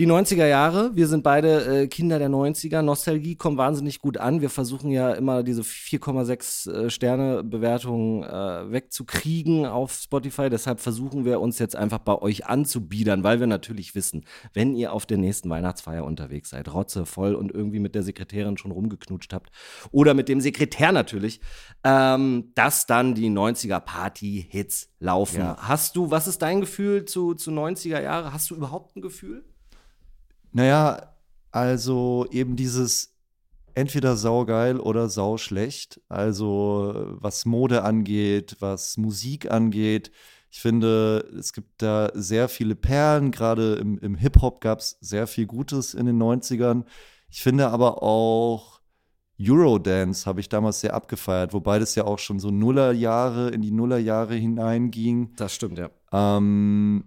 Die 0.00 0.06
90er 0.06 0.46
Jahre, 0.46 0.96
wir 0.96 1.06
sind 1.08 1.22
beide 1.22 1.82
äh, 1.82 1.86
Kinder 1.86 2.18
der 2.18 2.30
90er. 2.30 2.80
Nostalgie 2.80 3.36
kommt 3.36 3.58
wahnsinnig 3.58 3.98
gut 3.98 4.16
an. 4.16 4.40
Wir 4.40 4.48
versuchen 4.48 4.90
ja 4.90 5.12
immer 5.12 5.42
diese 5.42 5.60
4,6 5.60 6.72
äh, 6.72 6.88
Sterne 6.88 7.44
Bewertungen 7.44 8.22
äh, 8.22 8.72
wegzukriegen 8.72 9.66
auf 9.66 9.92
Spotify. 9.92 10.48
Deshalb 10.48 10.80
versuchen 10.80 11.26
wir 11.26 11.38
uns 11.38 11.58
jetzt 11.58 11.76
einfach 11.76 11.98
bei 11.98 12.16
euch 12.16 12.46
anzubiedern, 12.46 13.24
weil 13.24 13.40
wir 13.40 13.46
natürlich 13.46 13.94
wissen, 13.94 14.24
wenn 14.54 14.74
ihr 14.74 14.94
auf 14.94 15.04
der 15.04 15.18
nächsten 15.18 15.50
Weihnachtsfeier 15.50 16.06
unterwegs 16.06 16.48
seid, 16.48 16.72
rotze 16.72 17.04
voll 17.04 17.34
und 17.34 17.52
irgendwie 17.52 17.78
mit 17.78 17.94
der 17.94 18.02
Sekretärin 18.02 18.56
schon 18.56 18.70
rumgeknutscht 18.70 19.34
habt 19.34 19.50
oder 19.90 20.14
mit 20.14 20.30
dem 20.30 20.40
Sekretär 20.40 20.92
natürlich, 20.92 21.42
ähm, 21.84 22.52
dass 22.54 22.86
dann 22.86 23.14
die 23.14 23.28
90er 23.28 23.80
Party-Hits 23.80 24.94
laufen. 24.98 25.40
Ja. 25.40 25.58
Hast 25.60 25.94
du, 25.94 26.10
was 26.10 26.26
ist 26.26 26.40
dein 26.40 26.62
Gefühl 26.62 27.04
zu, 27.04 27.34
zu 27.34 27.50
90er 27.50 28.00
Jahre? 28.00 28.32
Hast 28.32 28.50
du 28.50 28.54
überhaupt 28.54 28.96
ein 28.96 29.02
Gefühl? 29.02 29.44
Naja, 30.52 31.14
also 31.50 32.26
eben 32.30 32.56
dieses 32.56 33.14
entweder 33.74 34.16
saugeil 34.16 34.78
oder 34.78 35.08
sauschlecht. 35.08 36.00
Also 36.08 37.16
was 37.20 37.44
Mode 37.44 37.82
angeht, 37.82 38.56
was 38.60 38.96
Musik 38.96 39.50
angeht. 39.50 40.10
Ich 40.50 40.60
finde, 40.60 41.28
es 41.38 41.52
gibt 41.52 41.80
da 41.80 42.10
sehr 42.14 42.48
viele 42.48 42.74
Perlen. 42.74 43.30
Gerade 43.30 43.74
im, 43.74 43.98
im 43.98 44.16
Hip-Hop 44.16 44.60
gab 44.60 44.80
es 44.80 44.98
sehr 45.00 45.26
viel 45.26 45.46
Gutes 45.46 45.94
in 45.94 46.06
den 46.06 46.20
90ern. 46.20 46.84
Ich 47.30 47.42
finde 47.42 47.68
aber 47.68 48.02
auch 48.02 48.80
Eurodance 49.40 50.26
habe 50.26 50.40
ich 50.40 50.48
damals 50.50 50.80
sehr 50.80 50.92
abgefeiert, 50.92 51.54
wobei 51.54 51.78
das 51.78 51.94
ja 51.94 52.04
auch 52.04 52.18
schon 52.18 52.38
so 52.40 52.50
Nullerjahre 52.50 53.48
in 53.48 53.62
die 53.62 53.70
Nullerjahre 53.70 54.34
hineinging. 54.34 55.32
Das 55.36 55.54
stimmt, 55.54 55.78
ja. 55.78 55.88
Ähm, 56.12 57.04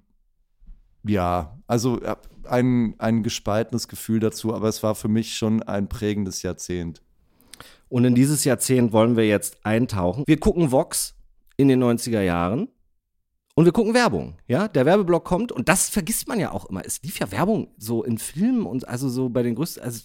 ja, 1.03 1.57
also 1.67 1.99
ein, 2.45 2.95
ein 2.97 3.23
gespaltenes 3.23 3.87
Gefühl 3.87 4.19
dazu, 4.19 4.53
aber 4.53 4.67
es 4.67 4.83
war 4.83 4.95
für 4.95 5.07
mich 5.07 5.35
schon 5.35 5.63
ein 5.63 5.87
prägendes 5.87 6.41
Jahrzehnt. 6.43 7.01
Und 7.89 8.05
in 8.05 8.15
dieses 8.15 8.43
Jahrzehnt 8.43 8.91
wollen 8.91 9.15
wir 9.15 9.27
jetzt 9.27 9.57
eintauchen. 9.63 10.23
Wir 10.25 10.39
gucken 10.39 10.71
Vox 10.71 11.15
in 11.57 11.67
den 11.67 11.83
90er 11.83 12.21
Jahren 12.21 12.67
und 13.55 13.65
wir 13.65 13.71
gucken 13.71 13.93
Werbung. 13.93 14.37
Ja, 14.47 14.67
der 14.67 14.85
Werbeblock 14.85 15.23
kommt 15.23 15.51
und 15.51 15.69
das 15.69 15.89
vergisst 15.89 16.27
man 16.27 16.39
ja 16.39 16.51
auch 16.51 16.65
immer. 16.65 16.83
Es 16.85 17.01
lief 17.03 17.19
ja 17.19 17.31
Werbung 17.31 17.69
so 17.77 18.03
in 18.03 18.17
Filmen 18.17 18.65
und 18.65 18.87
also 18.87 19.09
so 19.09 19.29
bei 19.29 19.43
den 19.43 19.55
größten, 19.55 19.83
also 19.83 20.01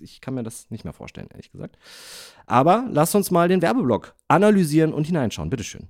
ich 0.00 0.20
kann 0.20 0.34
mir 0.34 0.42
das 0.42 0.70
nicht 0.70 0.84
mehr 0.84 0.94
vorstellen, 0.94 1.28
ehrlich 1.30 1.52
gesagt. 1.52 1.76
Aber 2.46 2.86
lass 2.90 3.14
uns 3.14 3.30
mal 3.30 3.48
den 3.48 3.60
Werbeblock 3.60 4.14
analysieren 4.28 4.94
und 4.94 5.06
hineinschauen. 5.06 5.50
Bitteschön. 5.50 5.88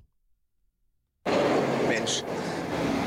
Mensch, 1.87 2.23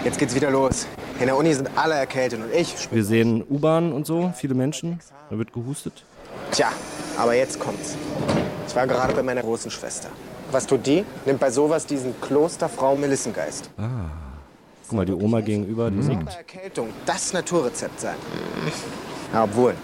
jetzt 0.04 0.18
geht's 0.18 0.34
wieder 0.34 0.50
los. 0.50 0.86
In 1.20 1.26
der 1.26 1.36
Uni 1.36 1.52
sind 1.52 1.68
alle 1.76 1.94
erkältet 1.96 2.40
und 2.40 2.50
ich. 2.50 2.90
Wir 2.90 3.04
sehen 3.04 3.44
U-Bahn 3.46 3.92
und 3.92 4.06
so, 4.06 4.32
viele 4.34 4.54
Menschen. 4.54 5.00
Da 5.28 5.36
wird 5.36 5.52
gehustet. 5.52 6.02
Tja, 6.50 6.72
aber 7.18 7.34
jetzt 7.34 7.60
kommt's. 7.60 7.94
Ich 8.66 8.74
war 8.74 8.86
gerade 8.86 9.12
bei 9.12 9.22
meiner 9.22 9.42
großen 9.42 9.70
Schwester. 9.70 10.08
Was 10.50 10.66
tut 10.66 10.86
die? 10.86 11.04
Nimmt 11.26 11.38
bei 11.38 11.50
sowas 11.50 11.84
diesen 11.84 12.18
Klosterfrau 12.22 12.96
Melissengeist. 12.96 13.68
Ah. 13.76 14.06
Guck 14.88 14.96
mal, 14.96 15.04
die 15.04 15.12
Oma 15.12 15.42
gegenüber, 15.42 15.90
die 15.90 15.98
mhm. 15.98 16.02
singt. 16.02 16.24
Bei 16.24 16.32
Erkältung 16.32 16.88
das 17.04 17.34
Naturrezept 17.34 18.00
sein. 18.00 18.16
Ja, 19.34 19.44
obwohl. 19.44 19.74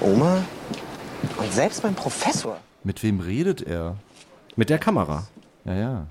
Oma? 0.00 0.42
Und 1.38 1.52
selbst 1.52 1.84
mein 1.84 1.94
Professor. 1.94 2.56
Mit 2.82 3.00
wem 3.04 3.20
redet 3.20 3.62
er? 3.62 3.94
Mit 4.56 4.68
der 4.68 4.78
Kamera. 4.78 5.28
Ja, 5.64 5.74
ja. 5.74 6.06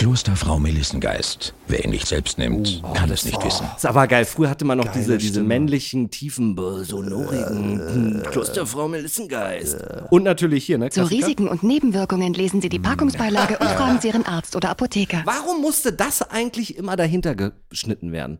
Klosterfrau 0.00 0.58
Melissengeist. 0.58 1.52
Wer 1.68 1.84
ihn 1.84 1.90
nicht 1.90 2.06
selbst 2.06 2.38
nimmt, 2.38 2.80
oh, 2.82 2.94
kann 2.94 3.10
es 3.10 3.26
nicht 3.26 3.36
oh. 3.36 3.44
wissen. 3.44 3.66
Ist 3.76 3.84
aber 3.84 4.06
geil. 4.06 4.24
Früher 4.24 4.48
hatte 4.48 4.64
man 4.64 4.78
noch 4.78 4.90
diese, 4.90 5.18
diese 5.18 5.42
männlichen, 5.42 6.08
tiefen, 6.10 6.56
sonorigen 6.84 8.22
äh, 8.22 8.22
Klosterfrau 8.30 8.88
Melissengeist. 8.88 9.74
Äh. 9.74 10.02
Und 10.08 10.22
natürlich 10.22 10.64
hier, 10.64 10.78
ne? 10.78 10.88
Zu 10.88 11.02
Risiken 11.02 11.48
und 11.48 11.62
Nebenwirkungen 11.62 12.32
lesen 12.32 12.62
Sie 12.62 12.70
die 12.70 12.78
Packungsbeilage 12.78 13.58
und 13.58 13.68
fragen 13.68 14.00
Sie 14.00 14.08
Ihren 14.08 14.24
Arzt 14.24 14.56
oder 14.56 14.70
Apotheker. 14.70 15.20
Warum 15.26 15.60
musste 15.60 15.92
das 15.92 16.22
eigentlich 16.22 16.78
immer 16.78 16.96
dahinter 16.96 17.34
geschnitten 17.68 18.10
werden? 18.10 18.38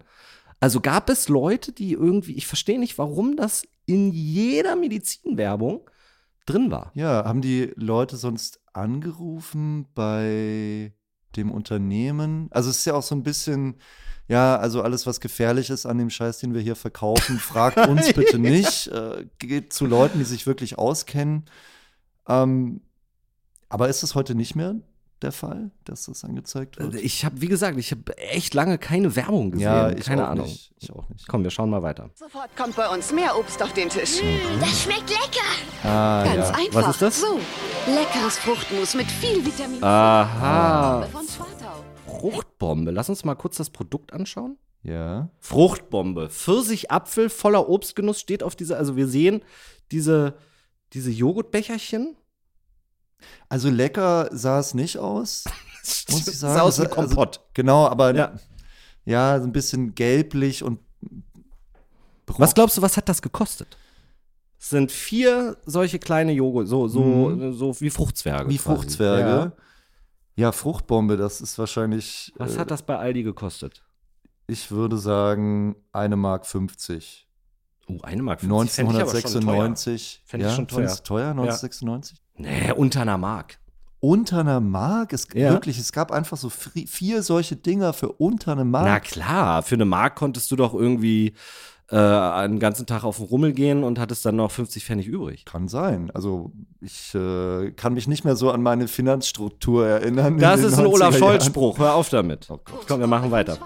Also 0.61 0.81
gab 0.81 1.11
es 1.11 1.29
Leute, 1.29 1.73
die 1.73 1.93
irgendwie, 1.93 2.37
ich 2.37 2.47
verstehe 2.47 2.81
nicht, 2.81 2.97
warum 2.97 3.37
das 3.37 3.65
in 3.85 4.13
jeder 4.13 4.77
Medizinwerbung 4.77 5.83
drin 6.47 6.71
war. 6.71 6.91
Ja, 6.95 7.27
haben 7.27 7.43
die 7.43 7.71
Leute 7.77 8.17
sonst 8.17 8.61
angerufen 8.73 9.89
bei 9.95 10.95
dem 11.37 11.51
Unternehmen. 11.51 12.49
Also 12.51 12.71
es 12.71 12.79
ist 12.79 12.85
ja 12.85 12.95
auch 12.95 13.03
so 13.03 13.15
ein 13.15 13.23
bisschen, 13.23 13.77
ja, 14.29 14.57
also 14.57 14.83
alles, 14.83 15.07
was 15.07 15.21
gefährlich 15.21 15.71
ist 15.71 15.87
an 15.87 15.99
dem 15.99 16.11
Scheiß, 16.11 16.39
den 16.39 16.55
wir 16.55 16.61
hier 16.61 16.77
verkaufen, 16.77 17.39
fragt 17.41 17.87
uns 17.89 18.13
bitte 18.13 18.39
nicht. 18.39 18.89
Äh, 18.89 19.27
geht 19.39 19.73
zu 19.73 19.87
Leuten, 19.87 20.19
die 20.19 20.25
sich 20.25 20.47
wirklich 20.47 20.79
auskennen. 20.79 21.47
Ähm, 22.29 22.83
aber 23.69 23.89
ist 23.89 24.03
es 24.03 24.15
heute 24.15 24.35
nicht 24.35 24.57
mehr 24.57 24.77
der 25.23 25.33
Fall, 25.33 25.71
dass 25.85 26.07
das 26.07 26.25
angezeigt 26.25 26.79
wird? 26.79 26.95
Ich 26.95 27.25
habe, 27.25 27.41
wie 27.41 27.47
gesagt, 27.49 27.79
ich 27.79 27.91
habe 27.91 28.17
echt 28.19 28.55
lange 28.55 28.79
keine 28.79 29.15
Werbung 29.17 29.51
gesehen. 29.53 29.65
Ja, 29.65 29.91
ich 29.91 30.05
keine 30.07 30.27
auch 30.27 30.31
Ahnung. 30.31 30.47
Nicht. 30.47 30.73
Ich 30.79 30.91
auch 30.93 31.09
nicht. 31.09 31.29
Komm, 31.29 31.43
wir 31.43 31.51
schauen 31.51 31.71
mal 31.71 31.83
weiter. 31.83 32.11
Sofort 32.15 32.57
kommt 32.57 32.77
bei 32.77 32.89
uns 32.89 33.13
mehr 33.13 33.39
Obst 33.39 33.63
auf 33.63 33.73
den 33.73 33.89
Tisch. 33.89 34.23
Mm, 34.23 34.61
das 34.61 34.83
schmeckt 34.83 35.11
lecker. 35.11 35.89
Ah, 35.89 36.25
Ganz 36.25 36.49
ja. 36.49 36.55
einfach. 36.55 36.83
Was 36.89 36.89
ist 36.97 37.03
das? 37.03 37.21
So, 37.21 37.39
leckeres 37.87 38.39
Fruchtmus 38.39 38.95
mit 38.95 39.11
viel 39.11 39.45
Vitamin 39.45 39.79
C. 39.79 39.85
Aha. 39.85 41.07
Fruchtbombe. 42.07 42.91
Lass 42.91 43.09
uns 43.09 43.25
mal 43.25 43.35
kurz 43.35 43.57
das 43.57 43.71
Produkt 43.71 44.13
anschauen. 44.13 44.59
Ja. 44.83 45.29
Fruchtbombe. 45.39 46.31
Pfirsich-Apfel 46.31 47.29
voller 47.29 47.69
Obstgenuss 47.69 48.21
steht 48.21 48.43
auf 48.43 48.57
dieser. 48.57 48.79
Also 48.79 48.97
wir 48.97 49.07
sehen 49.07 49.43
diese, 49.93 50.35
diese 50.93 51.11
Joghurtbecherchen 51.11 52.17
also 53.49 53.71
lecker 53.71 54.29
sah 54.33 54.59
es 54.59 54.75
nicht 54.75 54.99
aus. 54.99 55.45
muss 56.11 56.29
ich 56.29 56.39
sagen. 56.39 56.55
Sah 56.55 56.61
aus 56.63 56.79
wie 56.79 56.83
also, 56.83 56.95
Kompott. 56.95 57.39
Also, 57.39 57.51
genau, 57.55 57.87
aber 57.87 58.15
ja. 58.15 58.33
ja, 59.05 59.39
so 59.39 59.45
ein 59.45 59.53
bisschen 59.53 59.95
gelblich 59.95 60.63
und. 60.63 60.81
Was 62.27 62.55
glaubst 62.55 62.77
du, 62.77 62.83
was 62.83 62.97
hat 62.97 63.09
das 63.09 63.23
gekostet? 63.23 63.77
Es 64.61 64.71
sind 64.71 64.93
vier 64.93 65.57
solche 65.65 65.99
kleine 65.99 66.33
Joghurt, 66.33 66.69
so, 66.69 66.87
so, 66.87 67.03
mhm. 67.03 67.53
so 67.55 67.81
wie 67.81 67.91
Fruchtzwerge. 67.91 68.49
Wie 68.49 68.59
quasi. 68.59 68.77
Fruchtzwerge. 68.77 69.53
Ja. 70.37 70.45
ja. 70.45 70.53
Fruchtbombe, 70.53 71.17
das 71.17 71.41
ist 71.41 71.59
wahrscheinlich. 71.59 72.33
Was 72.37 72.57
äh, 72.57 72.59
hat 72.59 72.71
das 72.71 72.83
bei 72.83 72.97
Aldi 72.97 73.23
gekostet? 73.23 73.83
Ich 74.47 74.71
würde 74.71 74.99
sagen, 74.99 75.77
eine 75.93 76.17
Mark 76.17 76.47
50. 76.47 77.27
Oh, 77.89 77.99
eine 78.03 78.23
Mark 78.23 78.41
50. 78.41 78.85
1996. 78.85 80.23
Fände 80.27 80.47
ich 80.47 80.55
schon 80.55 80.69
teuer. 80.69 80.77
Findest 80.77 81.01
du 81.01 81.05
teuer, 81.05 81.31
1996? 81.31 82.21
Nee, 82.41 82.73
unter 82.73 83.03
einer 83.03 83.19
Mark. 83.19 83.59
Unter 84.01 84.41
einer 84.41 84.61
Mark? 84.61 85.13
Es, 85.13 85.29
ja. 85.35 85.51
Wirklich, 85.51 85.79
es 85.79 85.93
gab 85.93 86.11
einfach 86.11 86.39
so 86.39 86.49
vier 86.49 87.23
solche 87.23 87.57
Dinger 87.57 87.93
für 87.93 88.13
unter 88.13 88.53
eine 88.53 88.65
Mark. 88.65 88.87
Na 88.87 89.01
klar, 89.01 89.63
für 89.63 89.75
eine 89.75 89.85
Mark 89.85 90.17
konntest 90.17 90.51
du 90.51 90.57
doch 90.57 90.73
irgendwie 90.73 91.35
äh, 91.91 91.97
einen 91.97 92.59
ganzen 92.59 92.87
Tag 92.87 93.05
auf 93.05 93.19
den 93.19 93.27
Rummel 93.27 93.53
gehen 93.53 93.85
und 93.85 93.99
hattest 93.99 94.25
dann 94.25 94.37
noch 94.37 94.51
50 94.51 94.85
Pfennig 94.85 95.07
übrig. 95.07 95.45
Kann 95.45 95.69
sein. 95.69 96.11
Also 96.15 96.53
ich 96.81 97.15
äh, 97.15 97.73
kann 97.73 97.95
mich 97.95 98.09
nicht 98.09 98.25
mehr 98.25 98.37
so 98.37 98.51
an 98.51 98.63
meine 98.63 98.89
Finanzstruktur 98.89 99.87
erinnern. 99.87 100.39
Das 100.39 100.61
ist 100.61 100.79
ein 100.79 100.87
Olaf 100.87 101.19
Scholz-Spruch. 101.19 101.79
Hör 101.79 101.95
auf 101.95 102.09
damit. 102.09 102.47
Oh 102.49 102.59
Komm, 102.87 103.01
wir 103.01 103.07
machen 103.07 103.31
weiter. 103.31 103.59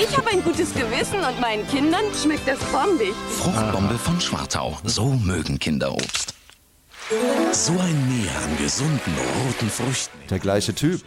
Ich 0.00 0.16
habe 0.16 0.30
ein 0.30 0.42
gutes 0.42 0.72
Gewissen 0.72 1.18
und 1.18 1.40
meinen 1.40 1.66
Kindern 1.66 2.04
schmeckt 2.14 2.46
das 2.46 2.58
bombig. 2.70 3.12
Fruchtbombe 3.28 3.94
von 3.94 4.20
Schwartau. 4.20 4.78
So 4.84 5.08
mögen 5.24 5.58
Kinder 5.58 5.92
Obst. 5.92 6.34
So 7.52 7.72
ein 7.72 8.08
Meer 8.08 8.34
an 8.42 8.56
gesunden 8.56 9.12
roten 9.44 9.68
Früchten. 9.68 10.16
Der 10.30 10.38
gleiche 10.38 10.74
Typ. 10.74 11.02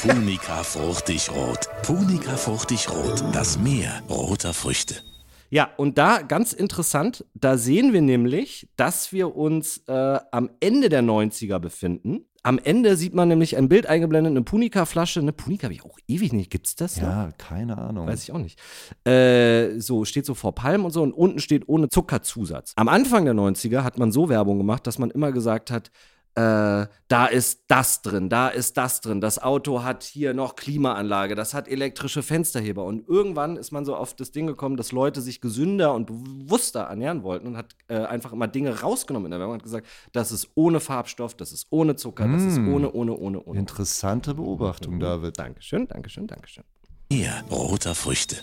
Punika 0.00 0.62
fruchtig 0.62 1.30
rot. 1.30 1.68
Punika 1.82 2.38
fruchtig 2.38 2.88
rot. 2.90 3.22
Das 3.34 3.58
Meer 3.58 4.02
roter 4.08 4.54
Früchte. 4.54 5.02
Ja, 5.50 5.70
und 5.76 5.98
da 5.98 6.22
ganz 6.22 6.54
interessant, 6.54 7.26
da 7.34 7.58
sehen 7.58 7.92
wir 7.92 8.00
nämlich, 8.00 8.70
dass 8.76 9.12
wir 9.12 9.36
uns 9.36 9.82
äh, 9.86 10.18
am 10.32 10.48
Ende 10.60 10.88
der 10.88 11.02
90er 11.02 11.58
befinden. 11.58 12.24
Am 12.46 12.58
Ende 12.58 12.96
sieht 12.96 13.14
man 13.14 13.28
nämlich 13.28 13.56
ein 13.56 13.70
Bild 13.70 13.86
eingeblendet, 13.86 14.30
eine 14.30 14.42
Punika-Flasche. 14.42 15.18
Eine 15.18 15.32
Punika 15.32 15.64
habe 15.64 15.72
ich 15.72 15.82
auch 15.82 15.96
ewig 16.06 16.34
nicht. 16.34 16.50
Gibt 16.50 16.66
es 16.66 16.76
das? 16.76 16.96
Ja, 16.96 17.26
noch? 17.26 17.38
keine 17.38 17.78
Ahnung. 17.78 18.06
Weiß 18.06 18.22
ich 18.22 18.32
auch 18.32 18.38
nicht. 18.38 18.60
Äh, 19.06 19.80
so, 19.80 20.04
steht 20.04 20.26
so 20.26 20.34
vor 20.34 20.54
Palm 20.54 20.84
und 20.84 20.90
so 20.90 21.02
und 21.02 21.14
unten 21.14 21.38
steht 21.38 21.66
ohne 21.70 21.88
Zuckerzusatz. 21.88 22.74
Am 22.76 22.88
Anfang 22.88 23.24
der 23.24 23.32
90er 23.32 23.82
hat 23.82 23.98
man 23.98 24.12
so 24.12 24.28
Werbung 24.28 24.58
gemacht, 24.58 24.86
dass 24.86 24.98
man 24.98 25.10
immer 25.10 25.32
gesagt 25.32 25.70
hat, 25.70 25.90
äh, 26.36 26.86
da 27.06 27.26
ist 27.26 27.64
das 27.68 28.02
drin, 28.02 28.28
da 28.28 28.48
ist 28.48 28.76
das 28.76 29.00
drin. 29.00 29.20
Das 29.20 29.38
Auto 29.40 29.84
hat 29.84 30.02
hier 30.02 30.34
noch 30.34 30.56
Klimaanlage, 30.56 31.36
das 31.36 31.54
hat 31.54 31.68
elektrische 31.68 32.24
Fensterheber. 32.24 32.84
Und 32.84 33.08
irgendwann 33.08 33.56
ist 33.56 33.70
man 33.70 33.84
so 33.84 33.94
auf 33.94 34.14
das 34.14 34.32
Ding 34.32 34.48
gekommen, 34.48 34.76
dass 34.76 34.90
Leute 34.90 35.20
sich 35.20 35.40
gesünder 35.40 35.94
und 35.94 36.06
bewusster 36.06 36.80
ernähren 36.80 37.22
wollten 37.22 37.46
und 37.46 37.56
hat 37.56 37.76
äh, 37.86 37.98
einfach 37.98 38.32
immer 38.32 38.48
Dinge 38.48 38.80
rausgenommen 38.80 39.26
in 39.26 39.30
der 39.30 39.38
Werbung 39.38 39.54
und 39.54 39.60
hat 39.60 39.64
gesagt, 39.64 39.86
das 40.12 40.32
ist 40.32 40.48
ohne 40.56 40.80
Farbstoff, 40.80 41.34
das 41.34 41.52
ist 41.52 41.68
ohne 41.70 41.94
Zucker, 41.94 42.26
das 42.26 42.42
ist 42.42 42.56
hm. 42.56 42.74
ohne, 42.74 42.90
ohne, 42.90 43.16
ohne, 43.16 43.40
ohne. 43.40 43.58
Interessante 43.58 44.34
Beobachtung, 44.34 44.98
David. 44.98 45.38
Dankeschön, 45.38 45.86
Dankeschön, 45.86 46.26
Dankeschön. 46.26 46.64
Hier, 47.12 47.44
roter 47.48 47.94
Früchte. 47.94 48.38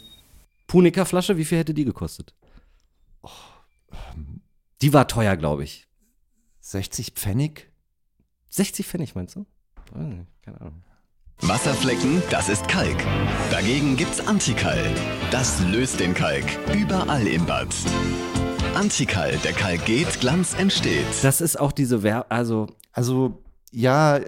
Punika-Flasche, 0.67 1.35
wie 1.35 1.43
viel 1.43 1.57
hätte 1.57 1.73
die 1.73 1.83
gekostet? 1.83 2.33
Oh, 3.21 3.29
ähm, 3.91 4.43
die 4.81 4.93
war 4.93 5.09
teuer, 5.09 5.35
glaube 5.35 5.65
ich. 5.65 5.89
60 6.61 7.11
Pfennig? 7.11 7.70
60 8.53 8.85
Pfennig 8.85 9.15
meinst 9.15 9.37
du? 9.37 9.45
Keine 9.93 10.59
Ahnung. 10.59 10.83
Wasserflecken, 11.39 12.21
das 12.29 12.49
ist 12.49 12.67
Kalk. 12.67 12.97
Dagegen 13.49 13.95
gibt's 13.95 14.19
Antikalk. 14.27 14.91
Das 15.31 15.61
löst 15.67 16.01
den 16.01 16.13
Kalk. 16.13 16.43
Überall 16.75 17.25
im 17.27 17.45
Bad. 17.45 17.73
Antikalk, 18.75 19.41
der 19.43 19.53
Kalk 19.53 19.85
geht, 19.85 20.19
Glanz 20.19 20.53
entsteht. 20.53 21.05
Das 21.21 21.39
ist 21.39 21.61
auch 21.61 21.71
diese 21.71 22.03
Werbung, 22.03 22.29
also. 22.29 22.67
Also, 22.91 23.41
ja, 23.71 24.19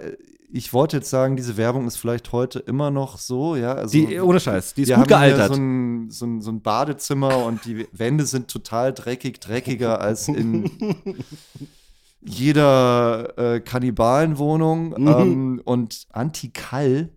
ich 0.50 0.72
wollte 0.72 0.96
jetzt 0.96 1.10
sagen, 1.10 1.36
diese 1.36 1.58
Werbung 1.58 1.86
ist 1.86 1.96
vielleicht 1.96 2.32
heute 2.32 2.60
immer 2.60 2.90
noch 2.90 3.18
so, 3.18 3.56
ja. 3.56 3.74
Also, 3.74 3.92
die, 3.92 4.18
ohne 4.20 4.40
Scheiß, 4.40 4.72
die 4.72 4.84
ist 4.84 4.94
gut 4.94 5.06
gealtert. 5.06 5.54
So 5.54 5.60
ein, 5.60 6.10
so, 6.10 6.24
ein, 6.24 6.40
so 6.40 6.50
ein 6.50 6.62
Badezimmer 6.62 7.44
und 7.44 7.66
die 7.66 7.86
Wände 7.92 8.24
sind 8.24 8.48
total 8.48 8.94
dreckig, 8.94 9.38
dreckiger 9.40 10.00
als 10.00 10.28
in 10.28 10.70
jeder 12.24 13.38
äh, 13.38 13.60
Kannibalenwohnung. 13.60 14.90
Mhm. 14.98 15.08
Ähm, 15.08 15.62
und 15.64 16.06
Antikall, 16.12 17.10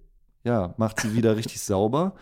ja, 0.44 0.74
macht 0.78 1.02
sie 1.02 1.16
wieder 1.16 1.36
richtig 1.36 1.62
sauber. 1.62 2.16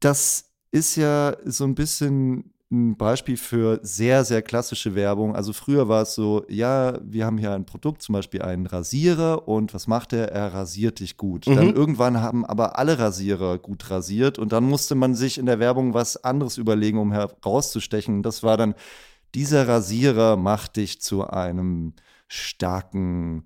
Das 0.00 0.50
ist 0.70 0.96
ja 0.96 1.36
so 1.44 1.64
ein 1.64 1.74
bisschen 1.74 2.54
ein 2.74 2.96
Beispiel 2.96 3.36
für 3.36 3.78
sehr, 3.82 4.24
sehr 4.24 4.42
klassische 4.42 4.94
Werbung. 4.94 5.36
Also 5.36 5.52
früher 5.52 5.88
war 5.88 6.02
es 6.02 6.14
so, 6.14 6.44
ja, 6.48 6.98
wir 7.02 7.24
haben 7.24 7.38
hier 7.38 7.52
ein 7.52 7.66
Produkt, 7.66 8.02
zum 8.02 8.14
Beispiel 8.14 8.42
einen 8.42 8.66
Rasierer 8.66 9.46
und 9.46 9.72
was 9.74 9.86
macht 9.86 10.12
er? 10.12 10.32
Er 10.32 10.52
rasiert 10.52 11.00
dich 11.00 11.16
gut. 11.16 11.46
Mhm. 11.46 11.56
Dann 11.56 11.74
irgendwann 11.74 12.20
haben 12.20 12.44
aber 12.44 12.78
alle 12.78 12.98
Rasierer 12.98 13.58
gut 13.58 13.90
rasiert 13.90 14.38
und 14.38 14.52
dann 14.52 14.64
musste 14.64 14.94
man 14.94 15.14
sich 15.14 15.38
in 15.38 15.46
der 15.46 15.60
Werbung 15.60 15.94
was 15.94 16.22
anderes 16.24 16.58
überlegen, 16.58 16.98
um 16.98 17.12
herauszustechen. 17.12 18.22
Das 18.22 18.42
war 18.42 18.56
dann, 18.56 18.74
dieser 19.34 19.66
Rasierer 19.68 20.36
macht 20.36 20.76
dich 20.76 21.00
zu 21.00 21.26
einem 21.26 21.94
starken, 22.28 23.44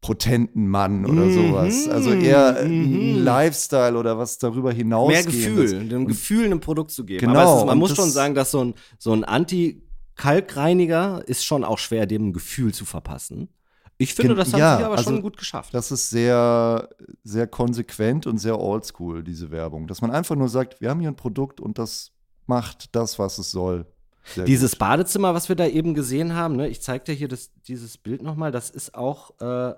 potenten 0.00 0.68
Mann 0.68 1.06
oder 1.06 1.24
mhm. 1.24 1.34
sowas. 1.34 1.88
Also 1.88 2.12
eher 2.12 2.62
mhm. 2.64 3.24
Lifestyle 3.24 3.96
oder 3.96 4.18
was 4.18 4.36
darüber 4.36 4.70
hinaus. 4.70 5.08
Mehr 5.08 5.24
Gefühl, 5.24 5.80
einem 5.80 6.06
Gefühl 6.06 6.44
einem 6.44 6.60
Produkt 6.60 6.90
zu 6.90 7.06
geben. 7.06 7.26
Genau. 7.26 7.60
Ist, 7.60 7.66
man 7.66 7.78
muss 7.78 7.96
schon 7.96 8.10
sagen, 8.10 8.34
dass 8.34 8.50
so 8.50 8.62
ein, 8.62 8.74
so 8.98 9.12
ein 9.12 9.24
Anti-Kalkreiniger 9.24 11.22
ist 11.26 11.44
schon 11.46 11.64
auch 11.64 11.78
schwer, 11.78 12.06
dem 12.06 12.28
ein 12.28 12.32
Gefühl 12.34 12.74
zu 12.74 12.84
verpassen. 12.84 13.48
Ich 13.96 14.12
finde, 14.12 14.34
das 14.34 14.52
haben 14.52 14.60
ja, 14.60 14.76
sie 14.76 14.84
aber 14.84 14.96
also 14.98 15.10
schon 15.10 15.22
gut 15.22 15.36
geschafft. 15.38 15.72
Das 15.72 15.90
ist 15.90 16.10
sehr, 16.10 16.88
sehr 17.22 17.46
konsequent 17.46 18.26
und 18.26 18.38
sehr 18.38 18.60
oldschool, 18.60 19.22
diese 19.22 19.50
Werbung. 19.50 19.86
Dass 19.86 20.02
man 20.02 20.10
einfach 20.10 20.34
nur 20.34 20.48
sagt, 20.48 20.80
wir 20.80 20.90
haben 20.90 21.00
hier 21.00 21.10
ein 21.10 21.16
Produkt 21.16 21.60
und 21.60 21.78
das 21.78 22.10
macht 22.46 22.94
das, 22.94 23.18
was 23.18 23.38
es 23.38 23.50
soll. 23.52 23.86
Sehr 24.24 24.44
Dieses 24.44 24.72
gut. 24.72 24.78
Badezimmer, 24.78 25.34
was 25.34 25.48
wir 25.48 25.56
da 25.56 25.66
eben 25.66 25.94
gesehen 25.94 26.34
haben, 26.34 26.56
ne, 26.56 26.68
ich 26.68 26.80
zeige 26.80 27.04
dir 27.04 27.12
hier 27.12 27.28
das, 27.28 27.50
dieses 27.66 27.98
Bild 27.98 28.22
nochmal, 28.22 28.50
das 28.52 28.70
ist 28.70 28.94
auch 28.94 29.38
äh, 29.40 29.74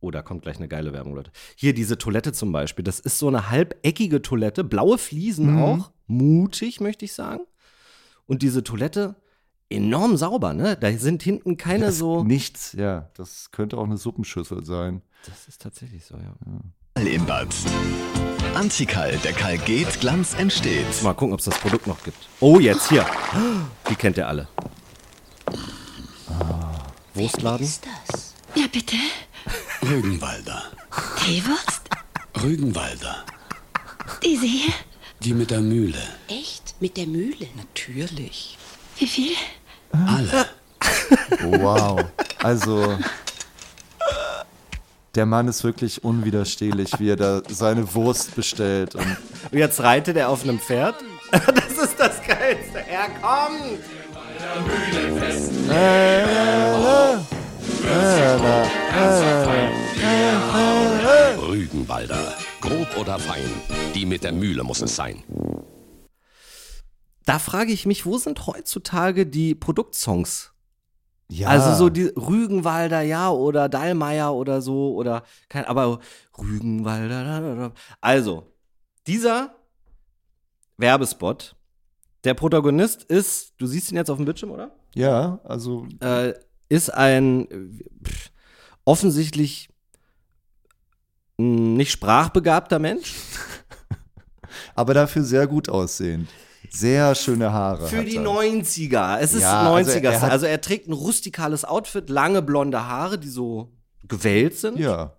Oh, 0.00 0.10
da 0.10 0.22
kommt 0.22 0.42
gleich 0.42 0.58
eine 0.58 0.68
geile 0.68 0.92
Werbung, 0.92 1.14
Leute. 1.14 1.32
Hier 1.56 1.74
diese 1.74 1.98
Toilette 1.98 2.32
zum 2.32 2.52
Beispiel. 2.52 2.84
Das 2.84 3.00
ist 3.00 3.18
so 3.18 3.26
eine 3.26 3.50
halbeckige 3.50 4.22
Toilette, 4.22 4.62
blaue 4.62 4.96
Fliesen 4.96 5.54
mhm. 5.54 5.62
auch. 5.62 5.90
Mutig, 6.06 6.80
möchte 6.80 7.04
ich 7.04 7.14
sagen. 7.14 7.40
Und 8.26 8.42
diese 8.42 8.62
Toilette 8.62 9.16
enorm 9.68 10.16
sauber, 10.16 10.54
ne? 10.54 10.76
Da 10.76 10.92
sind 10.92 11.22
hinten 11.22 11.56
keine 11.56 11.86
das 11.86 11.98
so. 11.98 12.22
Nichts, 12.22 12.74
ja. 12.74 13.10
Das 13.14 13.50
könnte 13.50 13.76
auch 13.76 13.84
eine 13.84 13.96
Suppenschüssel 13.96 14.64
sein. 14.64 15.02
Das 15.26 15.48
ist 15.48 15.60
tatsächlich 15.60 16.04
so, 16.04 16.14
ja. 16.14 16.34
ja. 16.46 16.60
Im 17.06 17.24
Bad. 17.26 17.48
Antikal, 18.54 19.16
der 19.22 19.32
Kalk 19.32 19.64
geht, 19.64 20.00
Glanz 20.00 20.34
entsteht. 20.34 21.02
Mal 21.02 21.14
gucken, 21.14 21.32
ob 21.32 21.38
es 21.38 21.44
das 21.44 21.58
Produkt 21.58 21.86
noch 21.86 22.02
gibt. 22.02 22.16
Oh, 22.40 22.58
jetzt 22.58 22.88
hier. 22.88 23.06
Die 23.88 23.94
kennt 23.94 24.16
ihr 24.16 24.26
alle. 24.26 24.48
Ah. 25.46 26.74
Wurstladen? 27.14 27.60
Was 27.64 27.68
ist 27.68 27.86
das? 27.86 28.34
Ja, 28.54 28.66
bitte. 28.72 28.96
Rügenwalder. 29.82 30.64
Teewurst? 31.24 31.82
Rügenwalder. 32.42 33.24
Diese 34.24 34.46
hier? 34.46 34.72
Die 35.20 35.34
mit 35.34 35.50
der 35.50 35.60
Mühle. 35.60 36.02
Echt? 36.28 36.74
Mit 36.80 36.96
der 36.96 37.06
Mühle? 37.06 37.46
Natürlich. 37.56 38.58
Wie 38.98 39.06
viel? 39.06 39.32
Alle. 39.92 40.46
Wow. 41.42 42.04
Also, 42.42 42.98
der 45.14 45.26
Mann 45.26 45.48
ist 45.48 45.64
wirklich 45.64 46.04
unwiderstehlich, 46.04 46.98
wie 46.98 47.10
er 47.10 47.16
da 47.16 47.42
seine 47.48 47.94
Wurst 47.94 48.34
bestellt. 48.34 48.94
Und 48.94 49.16
jetzt 49.52 49.80
reitet 49.80 50.16
er 50.16 50.28
auf 50.28 50.44
einem 50.44 50.58
Pferd. 50.58 50.96
Das 51.30 51.90
ist 51.90 52.00
das 52.00 52.22
Geilste. 52.26 52.78
Er 52.88 53.08
kommt. 53.20 53.80
Rügenwalder. 61.40 62.34
Grob 62.60 62.96
oder 62.96 63.18
fein. 63.18 63.44
Die 63.94 64.06
mit 64.06 64.24
der 64.24 64.32
Mühle 64.32 64.64
muss 64.64 64.80
es 64.80 64.96
sein. 64.96 65.22
Da 67.24 67.38
frage 67.38 67.72
ich 67.72 67.84
mich, 67.84 68.06
wo 68.06 68.16
sind 68.16 68.46
heutzutage 68.46 69.26
die 69.26 69.54
Produktsongs? 69.54 70.52
Ja. 71.30 71.48
Also 71.48 71.74
so 71.74 71.88
die 71.90 72.06
Rügenwalder, 72.06 73.02
ja, 73.02 73.30
oder 73.30 73.68
Dallmayr 73.68 74.32
oder 74.32 74.62
so, 74.62 74.94
oder 74.94 75.24
kein, 75.48 75.66
aber 75.66 76.00
Rügenwalder. 76.38 77.72
Also, 78.00 78.46
dieser 79.06 79.54
Werbespot, 80.78 81.54
der 82.24 82.34
Protagonist 82.34 83.04
ist, 83.04 83.52
du 83.58 83.66
siehst 83.66 83.90
ihn 83.90 83.96
jetzt 83.96 84.10
auf 84.10 84.16
dem 84.16 84.24
Bildschirm, 84.24 84.52
oder? 84.52 84.74
Ja, 84.94 85.40
also. 85.44 85.86
Äh, 86.00 86.34
ist 86.70 86.92
ein 86.92 87.46
pff, 88.04 88.30
offensichtlich 88.84 89.68
nicht 91.36 91.92
sprachbegabter 91.92 92.78
Mensch. 92.78 93.14
Aber 94.74 94.94
dafür 94.94 95.22
sehr 95.22 95.46
gut 95.46 95.68
aussehend. 95.68 96.28
Sehr 96.70 97.14
schöne 97.14 97.52
Haare. 97.52 97.86
Für 97.86 98.04
die 98.04 98.18
90er. 98.18 99.18
Es 99.18 99.34
ist 99.34 99.42
ja, 99.42 99.70
90er. 99.70 100.08
Also 100.08 100.26
er, 100.26 100.30
also 100.30 100.46
er, 100.46 100.60
trägt 100.60 100.88
ein 100.88 100.92
rustikales 100.92 101.64
Outfit, 101.64 102.08
lange 102.10 102.42
blonde 102.42 102.86
Haare, 102.86 103.18
die 103.18 103.28
so 103.28 103.72
gewellt 104.06 104.56
sind. 104.56 104.78
Ja. 104.78 105.14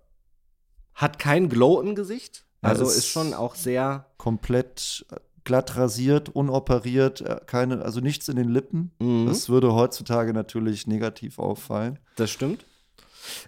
Hat 0.94 1.18
kein 1.18 1.48
Glow 1.48 1.80
im 1.80 1.94
Gesicht. 1.94 2.44
Also 2.62 2.84
ist, 2.84 2.98
ist 2.98 3.06
schon 3.08 3.34
auch 3.34 3.54
sehr. 3.54 4.06
Komplett 4.18 5.06
glatt 5.44 5.76
rasiert, 5.76 6.28
unoperiert, 6.28 7.22
äh, 7.22 7.40
keine, 7.46 7.82
also 7.82 8.00
nichts 8.00 8.28
in 8.28 8.36
den 8.36 8.48
Lippen. 8.48 8.92
Mhm. 8.98 9.26
Das 9.26 9.48
würde 9.48 9.74
heutzutage 9.74 10.32
natürlich 10.32 10.86
negativ 10.86 11.38
auffallen. 11.38 11.98
Das 12.16 12.30
stimmt. 12.30 12.66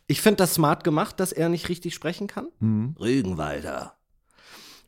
Ich 0.07 0.21
finde 0.21 0.37
das 0.39 0.55
smart 0.55 0.85
gemacht, 0.85 1.21
dass 1.21 1.33
er 1.33 1.49
nicht 1.49 1.69
richtig 1.69 1.95
sprechen 1.95 2.27
kann. 2.27 2.49
Mhm. 2.61 2.97
Rügenwalder. 2.99 3.95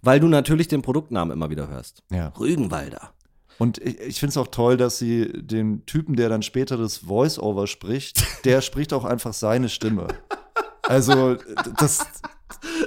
Weil 0.04 0.20
du 0.20 0.28
natürlich 0.28 0.68
den 0.68 0.82
Produktnamen 0.82 1.32
immer 1.32 1.50
wieder 1.50 1.68
hörst. 1.68 2.02
Ja. 2.10 2.28
Rügenwalder. 2.38 3.10
Und 3.58 3.78
ich, 3.78 4.00
ich 4.00 4.20
finde 4.20 4.30
es 4.30 4.36
auch 4.36 4.48
toll, 4.48 4.76
dass 4.76 4.98
sie 4.98 5.30
den 5.32 5.86
Typen, 5.86 6.16
der 6.16 6.28
dann 6.28 6.42
später 6.42 6.76
das 6.76 6.98
Voice-Over 6.98 7.66
spricht, 7.66 8.24
der 8.44 8.60
spricht 8.60 8.92
auch 8.92 9.04
einfach 9.04 9.32
seine 9.32 9.68
Stimme. 9.68 10.08
Also, 10.82 11.36
das, 11.78 12.06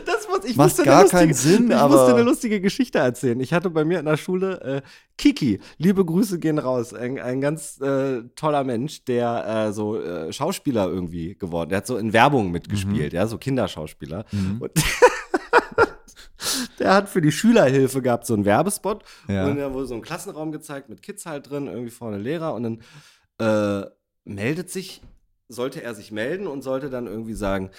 das 0.06 0.28
muss, 0.30 0.46
ich 0.46 0.56
Macht 0.56 0.84
gar 0.84 1.02
lustige, 1.02 1.20
keinen 1.20 1.34
Sinn, 1.34 1.72
ich 1.72 1.76
aber. 1.76 1.96
musste 1.96 2.14
eine 2.14 2.24
lustige 2.24 2.62
Geschichte 2.62 3.00
erzählen. 3.00 3.40
Ich 3.40 3.54
hatte 3.54 3.70
bei 3.70 3.86
mir 3.86 4.00
in 4.00 4.06
der 4.06 4.18
Schule 4.18 4.62
äh, 4.62 4.82
Kiki, 5.18 5.60
liebe 5.78 6.06
Grüße 6.06 6.38
gehen 6.40 6.60
raus, 6.60 6.94
ein, 6.94 7.20
ein 7.20 7.42
ganz 7.42 7.80
äh, 7.82 8.22
toller 8.36 8.64
Mensch, 8.64 9.04
der 9.06 9.68
äh, 9.68 9.74
so 9.74 10.00
äh, 10.00 10.32
Schauspieler 10.32 10.88
irgendwie 10.88 11.36
geworden, 11.36 11.70
der 11.70 11.80
hat 11.80 11.88
so 11.88 11.98
in 11.98 12.14
Werbung 12.14 12.52
mitgespielt, 12.52 13.14
mhm. 13.14 13.18
ja, 13.18 13.26
so 13.26 13.38
Kinderschauspieler. 13.38 14.26
Mhm. 14.32 14.58
Und 14.62 14.72
der 16.80 16.94
hat 16.94 17.10
für 17.10 17.22
die 17.22 17.32
Schülerhilfe 17.32 18.02
gehabt 18.02 18.26
so 18.26 18.34
einen 18.34 18.46
Werbespot 18.46 19.04
ja. 19.28 19.46
und 19.46 19.58
da 19.58 19.74
wurde 19.74 19.88
so 19.88 19.96
ein 19.96 20.02
Klassenraum 20.02 20.52
gezeigt 20.52 20.90
mit 20.90 21.02
Kids 21.02 21.26
halt 21.26 21.50
drin, 21.50 21.68
irgendwie 21.68 21.92
vorne 21.92 22.18
Lehrer 22.18 22.54
und 22.54 22.64
dann 22.64 22.82
äh, 23.40 23.90
meldet 24.26 24.70
sich, 24.70 25.02
sollte 25.48 25.82
er 25.82 25.96
sich 25.96 26.12
melden 26.12 26.48
und 26.48 26.62
sollte 26.62 26.90
dann 26.90 27.08
irgendwie 27.08 27.34
sagen, 27.34 27.72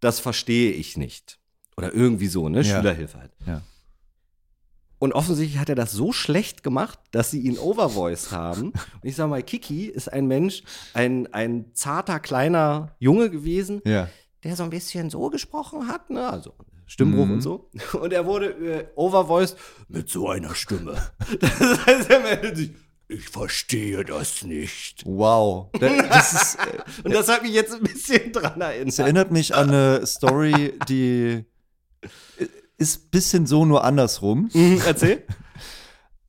das 0.00 0.20
verstehe 0.20 0.72
ich 0.72 0.96
nicht. 0.96 1.38
Oder 1.76 1.92
irgendwie 1.92 2.28
so, 2.28 2.48
ne? 2.48 2.62
Ja. 2.62 2.76
Schülerhilfe 2.76 3.18
halt. 3.18 3.32
Ja. 3.46 3.62
Und 4.98 5.12
offensichtlich 5.12 5.58
hat 5.58 5.68
er 5.68 5.74
das 5.74 5.92
so 5.92 6.12
schlecht 6.12 6.62
gemacht, 6.62 6.98
dass 7.10 7.30
sie 7.30 7.40
ihn 7.40 7.58
Overvoice 7.58 8.32
haben. 8.32 8.72
Und 9.02 9.04
ich 9.04 9.16
sag 9.16 9.28
mal, 9.28 9.42
Kiki 9.42 9.86
ist 9.86 10.10
ein 10.10 10.26
Mensch, 10.26 10.62
ein, 10.94 11.32
ein 11.34 11.74
zarter, 11.74 12.18
kleiner 12.18 12.94
Junge 12.98 13.30
gewesen, 13.30 13.82
ja. 13.84 14.08
der 14.42 14.56
so 14.56 14.62
ein 14.62 14.70
bisschen 14.70 15.10
so 15.10 15.28
gesprochen 15.28 15.88
hat, 15.88 16.08
ne? 16.08 16.30
Also 16.30 16.54
Stimmbruch 16.86 17.26
mhm. 17.26 17.32
und 17.32 17.40
so. 17.40 17.70
Und 18.00 18.12
er 18.12 18.26
wurde 18.26 18.46
äh, 18.46 18.86
overvoiced 18.94 19.56
mit 19.88 20.08
so 20.08 20.28
einer 20.28 20.54
Stimme. 20.54 20.96
Das 21.40 21.86
heißt, 21.86 22.10
er 22.10 22.20
meldet 22.20 22.56
sich. 22.56 22.70
Ich 23.08 23.28
verstehe 23.28 24.04
das 24.04 24.42
nicht. 24.42 25.04
Wow. 25.04 25.70
Das 25.78 26.32
ist, 26.32 26.54
äh, 26.58 27.04
und 27.04 27.14
das 27.14 27.28
hat 27.28 27.42
mich 27.44 27.52
jetzt 27.52 27.72
ein 27.72 27.82
bisschen 27.82 28.32
dran 28.32 28.60
erinnert. 28.60 28.88
Es 28.88 28.98
erinnert 28.98 29.30
mich 29.30 29.54
an 29.54 29.68
eine 29.68 30.04
Story, 30.06 30.76
die 30.88 31.44
ist 32.78 33.04
ein 33.04 33.10
bisschen 33.10 33.46
so 33.46 33.64
nur 33.64 33.84
andersrum. 33.84 34.50
Mhm, 34.52 34.82
erzähl. 34.84 35.24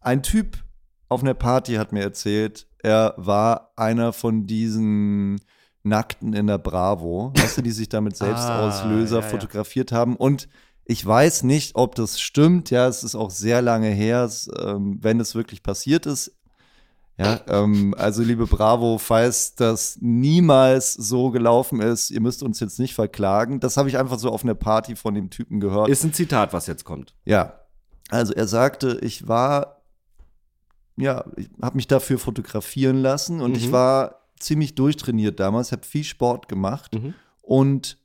Ein 0.01 0.21
Typ 0.21 0.63
auf 1.09 1.21
einer 1.21 1.33
Party 1.33 1.75
hat 1.75 1.93
mir 1.93 2.03
erzählt, 2.03 2.67
er 2.79 3.15
war 3.17 3.73
einer 3.75 4.13
von 4.13 4.45
diesen 4.45 5.41
Nackten 5.87 6.33
in 6.33 6.47
der 6.47 6.57
Bravo, 6.57 7.31
weißt 7.35 7.57
du, 7.57 7.61
die 7.61 7.71
sich 7.71 7.89
damit 7.89 8.15
Selbstauslöser 8.17 9.17
Ah, 9.17 9.19
ja, 9.21 9.25
ja. 9.25 9.31
fotografiert 9.31 9.91
haben. 9.91 10.15
Und 10.15 10.47
ich 10.85 11.05
weiß 11.05 11.43
nicht, 11.43 11.75
ob 11.75 11.95
das 11.95 12.19
stimmt. 12.19 12.69
Ja, 12.69 12.87
es 12.87 13.03
ist 13.03 13.15
auch 13.15 13.29
sehr 13.31 13.61
lange 13.61 13.89
her, 13.89 14.23
es, 14.23 14.49
ähm, 14.59 14.97
wenn 15.01 15.19
es 15.19 15.35
wirklich 15.35 15.61
passiert 15.63 16.05
ist. 16.05 16.31
Ja, 17.19 17.39
ähm, 17.47 17.95
also 17.97 18.21
liebe 18.21 18.45
Bravo, 18.45 18.99
falls 18.99 19.55
das 19.55 19.97
niemals 20.01 20.93
so 20.93 21.31
gelaufen 21.31 21.81
ist, 21.81 22.11
ihr 22.11 22.21
müsst 22.21 22.43
uns 22.43 22.59
jetzt 22.59 22.77
nicht 22.79 22.93
verklagen. 22.93 23.59
Das 23.59 23.75
habe 23.75 23.89
ich 23.89 23.97
einfach 23.97 24.19
so 24.19 24.29
auf 24.29 24.43
einer 24.43 24.53
Party 24.53 24.95
von 24.95 25.15
dem 25.15 25.31
Typen 25.31 25.59
gehört. 25.59 25.89
Ist 25.89 26.03
ein 26.03 26.13
Zitat, 26.13 26.53
was 26.53 26.67
jetzt 26.67 26.83
kommt. 26.85 27.15
Ja, 27.25 27.53
also 28.09 28.33
er 28.33 28.47
sagte, 28.47 28.99
ich 29.01 29.27
war, 29.27 29.81
ja, 30.95 31.25
ich 31.37 31.49
habe 31.61 31.75
mich 31.75 31.87
dafür 31.87 32.19
fotografieren 32.19 32.97
lassen 32.97 33.41
und 33.41 33.57
ich 33.57 33.67
Mhm. 33.69 33.71
war 33.71 34.15
ziemlich 34.39 34.75
durchtrainiert 34.75 35.39
damals, 35.39 35.71
habe 35.71 35.83
viel 35.85 36.03
Sport 36.03 36.47
gemacht 36.47 36.93
Mhm. 36.95 37.13
und 37.41 37.97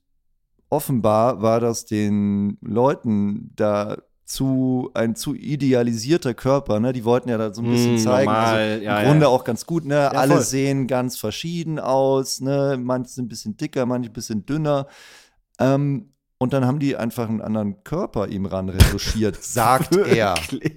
offenbar 0.69 1.43
war 1.43 1.61
das 1.61 1.85
den 1.85 2.59
Leuten 2.63 3.51
da 3.57 3.99
zu 4.25 4.91
ein 4.95 5.15
zu 5.15 5.35
idealisierter 5.35 6.33
Körper, 6.33 6.81
ne? 6.81 6.95
Die 6.95 7.05
wollten 7.05 7.29
ja 7.29 7.37
da 7.37 7.53
so 7.53 7.61
ein 7.61 7.69
bisschen 7.71 7.97
Mm, 7.97 7.99
zeigen, 7.99 8.25
normal, 8.33 8.57
also 8.57 8.85
ja, 8.85 9.01
im 9.01 9.07
Grunde 9.09 9.25
ja. 9.25 9.29
auch 9.29 9.45
ganz 9.45 9.67
gut, 9.67 9.85
ne? 9.85 10.11
Alle 10.17 10.35
voll. 10.35 10.43
sehen 10.43 10.87
ganz 10.87 11.19
verschieden 11.19 11.79
aus, 11.79 12.41
ne? 12.41 12.79
Manche 12.81 13.11
sind 13.11 13.27
ein 13.27 13.29
bisschen 13.29 13.57
dicker, 13.59 13.85
manche 13.85 14.09
ein 14.09 14.13
bisschen 14.15 14.47
dünner. 14.47 14.87
Ähm, 15.59 16.13
und 16.39 16.55
dann 16.55 16.65
haben 16.65 16.79
die 16.79 16.97
einfach 16.97 17.29
einen 17.29 17.43
anderen 17.43 17.85
Körper 17.85 18.29
ihm 18.29 18.47
ran 18.47 18.71
retuschiert, 18.71 19.37
sagt 19.43 19.95
er. 19.97 20.35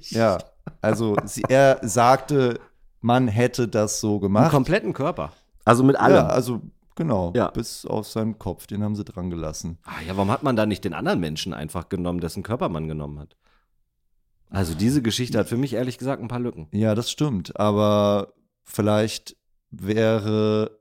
Ja, 0.10 0.38
also 0.82 1.16
sie, 1.24 1.44
er 1.48 1.80
sagte, 1.84 2.60
man 3.00 3.28
hätte 3.30 3.70
das 3.70 4.02
so 4.02 4.14
Einen 4.16 4.22
gemacht. 4.22 4.52
kompletten 4.52 4.92
Körper. 4.92 5.32
Also 5.66 5.84
mit 5.84 5.96
allem. 5.98 6.16
Ja, 6.16 6.28
also 6.28 6.62
genau, 6.96 7.34
Ja. 7.36 7.50
bis 7.50 7.86
auf 7.86 8.08
seinen 8.08 8.40
Kopf, 8.40 8.68
den 8.68 8.84
haben 8.84 8.96
sie 8.96 9.04
dran 9.04 9.30
gelassen. 9.30 9.78
Ah, 9.84 10.02
ja, 10.08 10.16
warum 10.16 10.32
hat 10.32 10.44
man 10.44 10.56
da 10.56 10.66
nicht 10.66 10.84
den 10.86 10.94
anderen 10.94 11.20
Menschen 11.20 11.54
einfach 11.54 11.90
genommen, 11.90 12.22
dessen 12.22 12.44
Körper 12.44 12.70
man 12.70 12.88
genommen 12.88 13.20
hat? 13.20 13.36
Also 14.50 14.74
diese 14.76 15.02
Geschichte 15.02 15.38
hat 15.40 15.50
für 15.50 15.58
mich 15.58 15.74
ehrlich 15.74 15.98
gesagt 15.98 16.22
ein 16.22 16.28
paar 16.30 16.40
Lücken. 16.40 16.68
Ja, 16.72 16.96
das 16.96 17.12
stimmt, 17.12 17.60
aber 17.60 18.34
vielleicht 18.64 19.36
wäre 19.72 20.80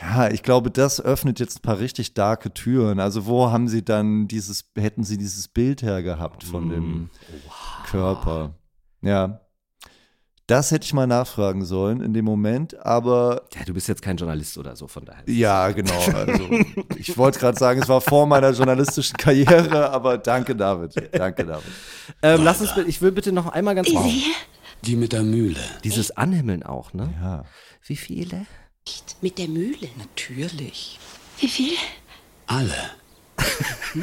ja, 0.00 0.30
ich 0.30 0.42
glaube, 0.42 0.70
das 0.70 1.00
öffnet 1.00 1.38
jetzt 1.38 1.58
ein 1.58 1.62
paar 1.62 1.78
richtig 1.78 2.14
darke 2.14 2.52
Türen. 2.54 2.98
Also 2.98 3.26
wo 3.26 3.50
haben 3.50 3.68
sie 3.68 3.84
dann 3.84 4.26
dieses 4.26 4.70
hätten 4.76 5.04
sie 5.04 5.18
dieses 5.18 5.48
Bild 5.48 5.82
her 5.82 6.02
gehabt 6.02 6.44
von 6.44 6.70
dem 6.70 6.82
Mm. 7.02 7.10
Körper? 7.90 8.54
Ja. 9.02 9.41
Das 10.48 10.70
hätte 10.72 10.84
ich 10.84 10.92
mal 10.92 11.06
nachfragen 11.06 11.64
sollen 11.64 12.00
in 12.02 12.12
dem 12.14 12.24
Moment, 12.24 12.76
aber 12.84 13.42
Ja, 13.54 13.64
du 13.64 13.72
bist 13.74 13.88
jetzt 13.88 14.02
kein 14.02 14.16
Journalist 14.16 14.58
oder 14.58 14.74
so, 14.76 14.88
von 14.88 15.04
daher. 15.04 15.22
Ja, 15.26 15.70
genau. 15.70 15.98
Also, 16.14 16.48
ich 16.96 17.16
wollte 17.16 17.38
gerade 17.38 17.58
sagen, 17.58 17.80
es 17.80 17.88
war 17.88 18.00
vor 18.00 18.26
meiner 18.26 18.50
journalistischen 18.50 19.16
Karriere, 19.16 19.90
aber 19.90 20.18
danke, 20.18 20.54
David. 20.56 20.94
Danke, 21.12 21.44
David. 21.46 21.64
Ähm, 22.22 22.42
lass 22.44 22.60
uns, 22.60 22.74
bitte- 22.74 22.88
ich 22.88 23.00
will 23.00 23.12
bitte 23.12 23.32
noch 23.32 23.46
einmal 23.46 23.74
ganz 23.76 23.88
Die 23.88 23.96
sehe 23.96 24.32
Die 24.84 24.96
mit 24.96 25.12
der 25.12 25.22
Mühle. 25.22 25.58
Dieses 25.84 26.10
Anhimmeln 26.16 26.62
auch, 26.64 26.92
ne? 26.92 27.12
Ja. 27.22 27.44
Wie 27.86 27.96
viele? 27.96 28.46
nicht. 28.86 29.16
Mit 29.22 29.38
der 29.38 29.48
Mühle. 29.48 29.88
Natürlich. 29.96 30.98
Wie 31.38 31.48
viel? 31.48 31.72
Alle. 32.46 32.74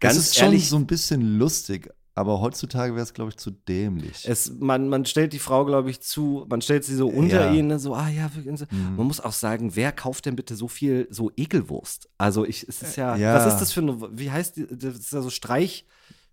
Ganz 0.00 0.16
es 0.16 0.22
ist 0.26 0.36
schon 0.36 0.44
ehrlich, 0.46 0.68
so 0.68 0.76
ein 0.76 0.86
bisschen 0.86 1.38
lustig, 1.38 1.90
aber 2.14 2.40
heutzutage 2.40 2.94
wäre 2.94 3.02
es, 3.04 3.14
glaube 3.14 3.30
ich, 3.30 3.36
zu 3.36 3.50
dämlich. 3.50 4.28
es, 4.28 4.52
man, 4.58 4.88
man 4.88 5.04
stellt 5.06 5.32
die 5.32 5.38
Frau, 5.38 5.64
glaube 5.64 5.90
ich, 5.90 6.00
zu, 6.02 6.44
man 6.48 6.60
stellt 6.60 6.84
sie 6.84 6.94
so 6.96 7.08
unter 7.08 7.46
Ja. 7.46 7.52
ihn, 7.52 7.68
ne, 7.68 7.78
so, 7.78 7.94
ah 7.94 8.08
ja, 8.08 8.30
wirklich, 8.34 8.58
so. 8.58 8.66
Mhm. 8.70 8.96
man 8.96 9.06
muss 9.06 9.20
auch 9.20 9.32
sagen, 9.32 9.74
wer 9.76 9.92
kauft 9.92 10.26
denn 10.26 10.36
bitte 10.36 10.56
so 10.56 10.68
viel 10.68 11.06
so 11.10 11.30
Ekelwurst? 11.36 12.08
Also 12.18 12.44
ich, 12.44 12.68
es 12.68 12.82
ist 12.82 12.96
ja, 12.96 13.16
Ja. 13.16 13.34
was 13.34 13.52
ist 13.54 13.60
das 13.60 13.72
für 13.72 13.80
eine, 13.80 13.96
wie 14.12 14.30
heißt 14.30 14.56
die, 14.56 14.66
das 14.66 14.96
ist 14.96 15.12
ja 15.12 15.22
so 15.22 15.30
Streich, 15.30 15.86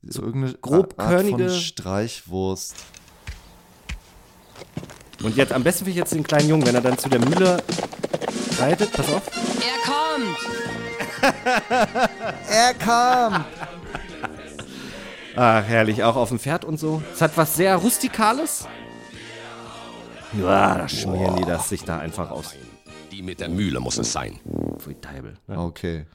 so 0.04 0.22
irgendeine 0.24 0.54
grobkörnige- 0.56 1.44
Art 1.46 1.52
von 1.52 1.60
Streichwurst. 1.62 2.76
und 5.24 5.36
jetzt, 5.38 5.52
am 5.54 5.64
besten 5.64 5.80
finde 5.86 5.92
ich 5.92 5.98
jetzt 5.98 6.14
den 6.14 6.24
kleinen 6.24 6.50
Jungen, 6.50 6.66
wenn 6.66 6.76
er 6.76 6.82
dann 6.82 6.98
zu 6.98 7.10
der 7.10 7.20
Mühle 7.20 7.64
reitet, 8.60 8.92
pass 8.92 9.08
auf. 9.14 9.24
Er 9.62 9.78
kommt. 9.86 10.38
Er 12.50 12.74
kam! 12.76 13.46
Ah, 15.38 15.62
herrlich, 15.62 16.04
auch 16.04 16.16
auf 16.16 16.30
dem 16.30 16.40
Pferd 16.40 16.66
und 16.66 16.80
so. 16.80 17.04
Es 17.14 17.22
hat 17.22 17.38
was 17.38 17.56
sehr 17.56 17.76
Rustikales. 17.76 18.68
Ja, 20.34 20.76
da 20.80 20.90
schmieren 20.90 21.36
die 21.36 21.46
das 21.46 21.70
sich 21.70 21.84
da 21.84 22.00
einfach 22.00 22.32
aus. 22.32 22.56
Die 23.12 23.22
mit 23.22 23.40
der 23.40 23.50
Mühle 23.50 23.80
muss 23.80 24.00
es 24.00 24.12
sein. 24.12 24.40
Pfui 24.80 24.96
Teibel. 25.00 25.36
Ne? 25.46 25.60
Okay. 25.60 26.06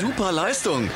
Super 0.00 0.32
Leistung. 0.32 0.90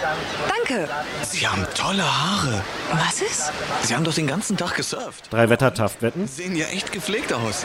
Danke. 0.49 0.89
Sie 1.23 1.47
haben 1.47 1.65
tolle 1.75 2.05
Haare. 2.05 2.63
Was 2.93 3.23
ist? 3.23 3.53
Sie 3.83 3.95
haben 3.95 4.05
doch 4.05 4.15
den 4.15 4.27
ganzen 4.27 4.57
Tag 4.57 4.75
gesurft. 4.75 5.33
Drei 5.33 5.49
Wettertaft-Wetten? 5.49 6.27
Sehen 6.27 6.57
ja 6.57 6.67
echt 6.67 6.93
gepflegt 6.93 7.33
aus. 7.33 7.65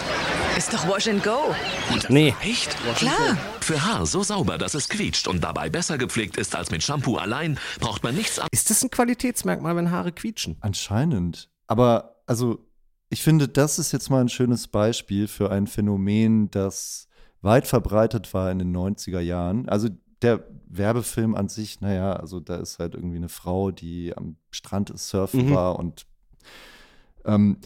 Ist 0.58 0.74
doch 0.74 0.88
Wash 0.88 1.08
and 1.08 1.24
Go. 1.24 1.56
Nee. 2.10 2.36
Echt? 2.42 2.76
Klar. 2.96 3.38
Für 3.62 3.84
Haar 3.84 4.06
so 4.06 4.24
sauber, 4.24 4.58
dass 4.58 4.74
es 4.74 4.90
quietscht 4.90 5.28
und 5.28 5.44
dabei 5.44 5.70
besser 5.70 5.98
gepflegt 5.98 6.38
ist 6.38 6.56
als 6.56 6.72
mit 6.72 6.84
Shampoo 6.84 7.18
allein, 7.18 7.60
braucht 7.80 8.04
man 8.04 8.16
nichts 8.16 8.40
Ist 8.52 8.70
das 8.70 8.84
ein 8.84 8.92
Qualitätsmerkmal, 8.92 9.76
wenn 9.76 9.92
Haare 9.92 10.12
quietschen? 10.12 10.58
Anscheinend. 10.62 11.50
Aber 11.68 12.22
also, 12.28 12.68
ich 13.10 13.24
finde, 13.24 13.48
das 13.48 13.80
ist 13.80 13.92
jetzt 13.92 14.10
mal 14.10 14.22
ein 14.22 14.30
schönes 14.30 14.68
Beispiel 14.68 15.28
für 15.28 15.52
ein 15.52 15.68
Phänomen, 15.68 16.50
das 16.52 17.08
weit 17.42 17.68
verbreitet 17.68 18.34
war 18.34 18.52
in 18.52 18.60
den 18.60 18.76
90er 18.76 19.20
Jahren. 19.20 19.68
Also 19.70 19.90
der 20.22 20.44
Werbefilm 20.68 21.36
an 21.36 21.50
sich, 21.50 21.82
naja, 21.82 22.14
also 22.14 22.40
da 22.40 22.58
ist 22.58 22.80
halt 22.80 22.94
irgendwie 22.96 23.18
eine 23.18 23.30
Frau, 23.30 23.72
die 23.72 24.16
am 24.16 24.36
Strand 24.52 24.92
surfen 24.98 25.48
Mhm. 25.48 25.52
war 25.56 25.80
und 25.80 26.06
ähm, 27.26 27.58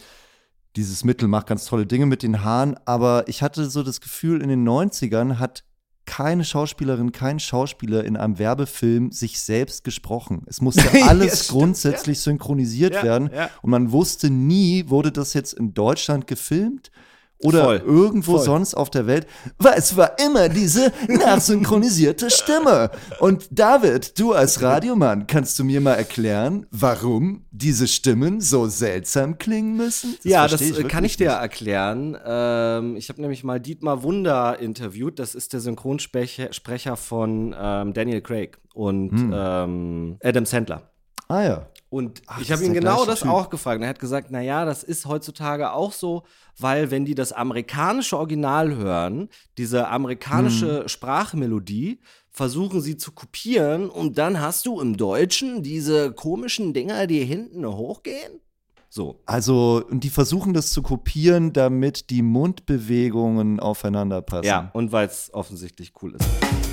dieses 0.76 1.04
Mittel 1.04 1.28
macht 1.28 1.46
ganz 1.46 1.64
tolle 1.66 1.86
Dinge 1.86 2.06
mit 2.06 2.22
den 2.22 2.44
Haaren, 2.44 2.76
aber 2.84 3.24
ich 3.28 3.42
hatte 3.42 3.68
so 3.70 3.82
das 3.82 4.00
Gefühl, 4.00 4.42
in 4.42 4.48
den 4.48 4.66
90ern 4.68 5.38
hat 5.38 5.64
keine 6.04 6.44
Schauspielerin, 6.44 7.10
kein 7.12 7.40
Schauspieler 7.40 8.04
in 8.04 8.16
einem 8.16 8.38
Werbefilm 8.38 9.10
sich 9.10 9.40
selbst 9.40 9.82
gesprochen. 9.84 10.42
Es 10.46 10.60
musste 10.60 10.82
Ja, 10.98 11.06
alles 11.06 11.44
stimmt, 11.46 11.58
grundsätzlich 11.58 12.20
synchronisiert 12.20 12.94
Ja, 12.94 13.02
werden 13.02 13.30
ja. 13.34 13.50
und 13.62 13.70
man 13.70 13.90
wusste 13.90 14.30
nie, 14.30 14.88
wurde 14.88 15.10
das 15.12 15.34
jetzt 15.34 15.52
in 15.54 15.74
Deutschland 15.74 16.26
gefilmt 16.26 16.90
oder 17.42 17.64
Voll, 17.64 17.82
irgendwo 17.84 18.36
voll. 18.36 18.44
sonst 18.44 18.74
auf 18.74 18.88
der 18.90 19.06
Welt, 19.06 19.26
weil 19.58 19.74
es 19.76 19.96
war 19.96 20.18
immer 20.18 20.48
diese 20.48 20.92
nachsynchronisierte 21.08 22.30
Stimme. 22.30 22.90
Und 23.20 23.46
David, 23.50 24.18
du 24.18 24.32
als 24.32 24.62
Radiomann, 24.62 25.26
kannst 25.26 25.58
du 25.58 25.64
mir 25.64 25.80
mal 25.80 25.94
erklären, 25.94 26.66
warum 26.70 27.44
diese 27.50 27.86
Stimmen 27.88 28.40
so 28.40 28.66
seltsam 28.68 29.38
klingen 29.38 29.76
müssen? 29.76 30.16
ja, 30.22 30.48
das 30.48 30.60
verstehe 30.62 30.84
äh, 30.84 30.88
kann 30.88 31.04
ich 31.04 31.16
dir 31.16 31.28
nicht. 31.28 31.38
erklären. 31.40 32.16
Ähm, 32.24 32.96
ich 32.96 33.08
habe 33.08 33.20
nämlich 33.20 33.44
mal 33.44 33.60
Dietmar 33.60 34.02
Wunder 34.02 34.58
interviewt. 34.58 35.18
Das 35.18 35.34
ist 35.34 35.52
der 35.52 35.60
Synchronsprecher 35.60 36.52
Sprecher 36.52 36.96
von 36.96 37.54
ähm, 37.58 37.92
Daniel 37.92 38.20
Craig 38.22 38.58
und 38.74 39.10
Hm. 39.10 39.32
ähm, 39.34 40.16
Adam 40.22 40.44
Sandler. 40.46 40.90
Ah 41.28 41.42
ja. 41.42 41.66
Und 41.88 42.22
Ach, 42.26 42.40
ich 42.40 42.50
habe 42.52 42.64
ihn 42.64 42.74
genau 42.74 43.04
das 43.04 43.20
Typ. 43.20 43.30
auch 43.30 43.48
gefragt. 43.48 43.76
Und 43.78 43.84
er 43.84 43.88
hat 43.90 43.98
gesagt, 44.00 44.28
na 44.30 44.40
ja, 44.40 44.64
das 44.64 44.82
ist 44.82 45.06
heutzutage 45.06 45.72
auch 45.72 45.92
so, 45.92 46.24
weil 46.58 46.90
wenn 46.90 47.04
die 47.04 47.14
das 47.14 47.32
amerikanische 47.32 48.16
Original 48.18 48.74
hören, 48.76 49.28
diese 49.56 49.88
amerikanische 49.88 50.80
Hm. 50.80 50.88
Sprachmelodie, 50.88 52.00
versuchen 52.30 52.80
sie 52.80 52.96
zu 52.96 53.12
kopieren 53.12 53.88
und 53.88 54.18
dann 54.18 54.40
hast 54.40 54.66
du 54.66 54.80
im 54.80 54.96
Deutschen 54.96 55.62
diese 55.62 56.12
komischen 56.12 56.74
Dinger, 56.74 57.06
die 57.06 57.24
hinten 57.24 57.66
hochgehen. 57.66 58.40
So. 58.90 59.20
Also, 59.24 59.82
und 59.90 60.04
die 60.04 60.10
versuchen 60.10 60.54
das 60.54 60.70
zu 60.72 60.82
kopieren, 60.82 61.52
damit 61.52 62.10
die 62.10 62.22
Mundbewegungen 62.22 63.60
aufeinander 63.60 64.22
passen. 64.22 64.46
Ja, 64.46 64.70
und 64.74 64.92
weil 64.92 65.06
es 65.06 65.30
offensichtlich 65.32 65.92
cool 66.02 66.14
ist. 66.14 66.65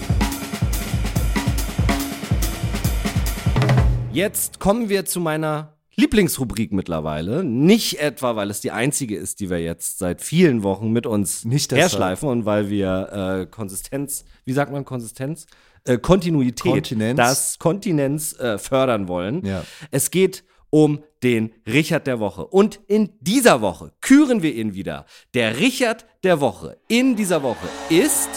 Jetzt 4.14 4.60
kommen 4.60 4.90
wir 4.90 5.06
zu 5.06 5.20
meiner 5.20 5.74
Lieblingsrubrik 5.96 6.72
mittlerweile. 6.72 7.44
Nicht 7.44 8.00
etwa, 8.00 8.36
weil 8.36 8.52
es 8.52 8.62
die 8.62 8.70
einzige 8.70 9.18
ist, 9.18 9.40
die 9.40 9.50
wir 9.50 9.60
jetzt 9.60 9.98
seit 9.98 10.22
vielen 10.22 10.62
Wochen 10.62 10.92
mit 10.92 11.08
uns 11.08 11.46
Nicht 11.46 11.72
herschleifen 11.72 12.30
und 12.30 12.46
weil 12.46 12.70
wir 12.70 13.42
äh, 13.42 13.46
Konsistenz, 13.48 14.24
wie 14.46 14.54
sagt 14.54 14.72
man 14.72 14.86
Konsistenz? 14.86 15.48
Äh, 15.86 15.98
Kontinuität, 15.98 16.74
Kontinenz. 16.74 17.18
das 17.18 17.58
Kontinenz 17.58 18.38
äh, 18.40 18.60
fördern 18.60 19.08
wollen. 19.08 19.44
Ja. 19.44 19.66
Es 19.90 20.12
geht 20.12 20.44
um 20.70 21.04
den 21.24 21.52
Richard 21.66 22.06
der 22.06 22.20
Woche. 22.20 22.46
Und 22.46 22.80
in 22.86 23.10
dieser 23.20 23.62
Woche 23.62 23.94
küren 24.00 24.44
wir 24.44 24.54
ihn 24.54 24.76
wieder. 24.76 25.08
Der 25.34 25.60
Richard 25.60 26.06
der 26.24 26.40
Woche 26.40 26.78
in 26.88 27.16
dieser 27.16 27.42
Woche 27.42 27.68
ist 27.90 28.30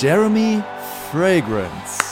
Jeremy 0.00 0.62
Fragrance. 1.10 2.07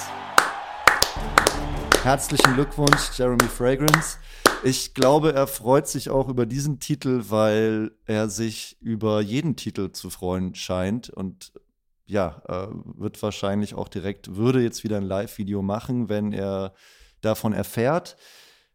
Herzlichen 2.06 2.54
Glückwunsch, 2.54 3.18
Jeremy 3.18 3.48
Fragrance. 3.48 4.18
Ich 4.62 4.94
glaube, 4.94 5.32
er 5.32 5.48
freut 5.48 5.88
sich 5.88 6.08
auch 6.08 6.28
über 6.28 6.46
diesen 6.46 6.78
Titel, 6.78 7.24
weil 7.30 7.90
er 8.04 8.28
sich 8.28 8.76
über 8.80 9.20
jeden 9.20 9.56
Titel 9.56 9.90
zu 9.90 10.08
freuen 10.10 10.54
scheint 10.54 11.10
und 11.10 11.52
ja, 12.04 12.42
äh, 12.46 12.68
wird 12.96 13.20
wahrscheinlich 13.24 13.74
auch 13.74 13.88
direkt, 13.88 14.36
würde 14.36 14.62
jetzt 14.62 14.84
wieder 14.84 14.98
ein 14.98 15.02
Live-Video 15.02 15.62
machen, 15.62 16.08
wenn 16.08 16.32
er 16.32 16.74
davon 17.22 17.52
erfährt. 17.52 18.16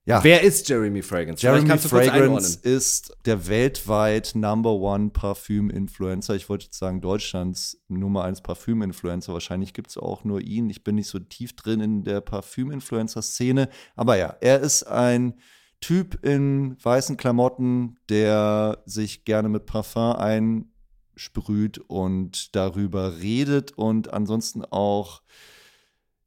Ja. 0.05 0.23
Wer 0.23 0.41
ist 0.41 0.67
Jeremy 0.67 1.03
Fragrance? 1.03 1.43
Jeremy 1.43 1.77
Fragrance 1.77 2.59
ist 2.59 3.15
der 3.25 3.47
weltweit 3.47 4.31
Number 4.33 4.73
One 4.73 5.11
Parfüm-Influencer. 5.11 6.35
Ich 6.35 6.49
wollte 6.49 6.65
jetzt 6.65 6.79
sagen, 6.79 7.01
Deutschlands 7.01 7.83
Nummer 7.87 8.23
eins 8.23 8.41
Parfüm-Influencer. 8.41 9.31
Wahrscheinlich 9.33 9.73
gibt 9.73 9.91
es 9.91 9.97
auch 9.97 10.23
nur 10.23 10.41
ihn. 10.41 10.71
Ich 10.71 10.83
bin 10.83 10.95
nicht 10.95 11.07
so 11.07 11.19
tief 11.19 11.55
drin 11.55 11.81
in 11.81 12.03
der 12.03 12.21
Parfüm-Influencer-Szene. 12.21 13.69
Aber 13.95 14.17
ja, 14.17 14.35
er 14.41 14.61
ist 14.61 14.83
ein 14.83 15.35
Typ 15.81 16.25
in 16.25 16.77
weißen 16.83 17.17
Klamotten, 17.17 17.97
der 18.09 18.81
sich 18.85 19.23
gerne 19.23 19.49
mit 19.49 19.67
Parfum 19.67 20.15
einsprüht 20.15 21.77
und 21.77 22.55
darüber 22.55 23.19
redet 23.19 23.77
und 23.77 24.11
ansonsten 24.13 24.65
auch 24.65 25.21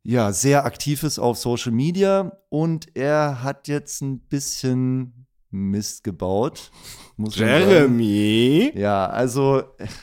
ja, 0.05 0.33
sehr 0.33 0.65
aktiv 0.67 1.03
ist 1.03 1.19
auf 1.19 1.39
Social 1.39 1.73
Media 1.73 2.37
und 2.51 2.95
er 2.95 3.43
hat 3.43 3.69
jetzt 3.69 4.03
ein 4.03 4.21
bisschen 4.21 5.27
Mist 5.51 6.05
gebaut. 6.05 6.71
Jeremy? 7.17 8.73
Ja, 8.75 9.07
also 9.07 9.63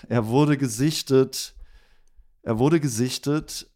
er 0.09 0.27
wurde 0.27 0.57
gesichtet. 0.57 1.55
Er 2.41 2.57
wurde 2.57 2.79
gesichtet 2.79 3.69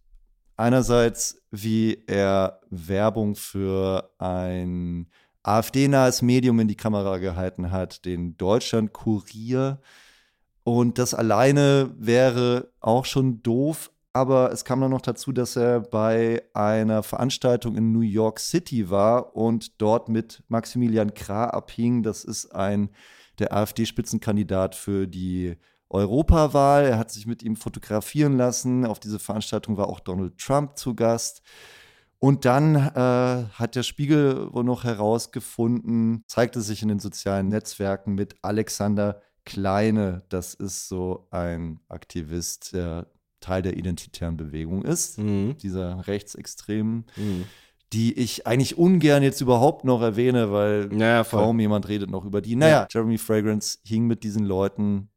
einerseits, 0.57 1.41
wie 1.51 2.03
er 2.07 2.61
Werbung 2.69 3.35
für 3.35 4.09
ein 4.17 5.07
AfD-nahes 5.43 6.21
Medium 6.23 6.59
in 6.59 6.67
die 6.67 6.75
Kamera 6.75 7.19
gehalten 7.19 7.71
hat, 7.71 8.05
den 8.05 8.35
Deutschland-Kurier. 8.37 9.79
Und 10.63 10.97
das 10.97 11.13
alleine 11.13 11.93
wäre 11.97 12.71
auch 12.79 13.05
schon 13.05 13.43
doof, 13.43 13.91
aber 14.15 14.53
es 14.53 14.63
kam 14.63 14.79
dann 14.79 14.91
noch 14.91 15.01
dazu, 15.01 15.33
dass 15.33 15.57
er 15.57 15.81
bei 15.81 16.41
einer 16.53 17.03
Veranstaltung 17.03 17.75
in 17.75 17.91
New 17.91 17.99
York 17.99 18.39
City 18.39 18.89
war 18.89 19.35
und 19.35 19.81
dort 19.81 20.07
mit 20.07 20.41
Maximilian 20.47 21.13
Krah 21.13 21.49
abhing. 21.49 22.01
Das 22.01 22.23
ist 22.23 22.55
ein 22.55 22.91
der 23.39 23.51
AfD-Spitzenkandidat 23.51 24.73
für 24.73 25.05
die 25.05 25.57
Europawahl. 25.89 26.85
Er 26.85 26.97
hat 26.97 27.11
sich 27.11 27.27
mit 27.27 27.43
ihm 27.43 27.57
fotografieren 27.57 28.37
lassen. 28.37 28.85
Auf 28.85 29.01
diese 29.01 29.19
Veranstaltung 29.19 29.75
war 29.75 29.89
auch 29.89 29.99
Donald 29.99 30.37
Trump 30.37 30.77
zu 30.77 30.95
Gast. 30.95 31.41
Und 32.17 32.45
dann 32.45 32.75
äh, 32.75 33.49
hat 33.51 33.75
der 33.75 33.83
Spiegel 33.83 34.47
wohl 34.53 34.63
noch 34.63 34.85
herausgefunden, 34.85 36.23
zeigte 36.27 36.61
sich 36.61 36.81
in 36.81 36.87
den 36.87 36.99
sozialen 36.99 37.49
Netzwerken 37.49 38.15
mit 38.15 38.35
Alexander 38.41 39.21
Kleine. 39.43 40.23
Das 40.29 40.53
ist 40.53 40.87
so 40.87 41.27
ein 41.31 41.81
Aktivist, 41.89 42.71
der 42.71 43.07
Teil 43.45 43.61
der 43.61 43.77
identitären 43.77 44.37
Bewegung 44.37 44.83
ist, 44.83 45.19
mhm. 45.19 45.55
dieser 45.61 46.07
rechtsextremen, 46.07 47.05
mhm. 47.15 47.45
die 47.93 48.17
ich 48.17 48.47
eigentlich 48.47 48.77
ungern 48.77 49.21
jetzt 49.21 49.41
überhaupt 49.41 49.85
noch 49.85 50.01
erwähne, 50.01 50.51
weil 50.51 50.87
naja, 50.87 51.23
kaum 51.23 51.59
jemand 51.59 51.87
redet 51.87 52.09
noch 52.09 52.25
über 52.25 52.41
die. 52.41 52.55
Naja, 52.55 52.87
Jeremy 52.89 53.19
Fragrance 53.19 53.77
hing 53.83 54.07
mit 54.07 54.23
diesen 54.23 54.45
Leuten 54.45 55.09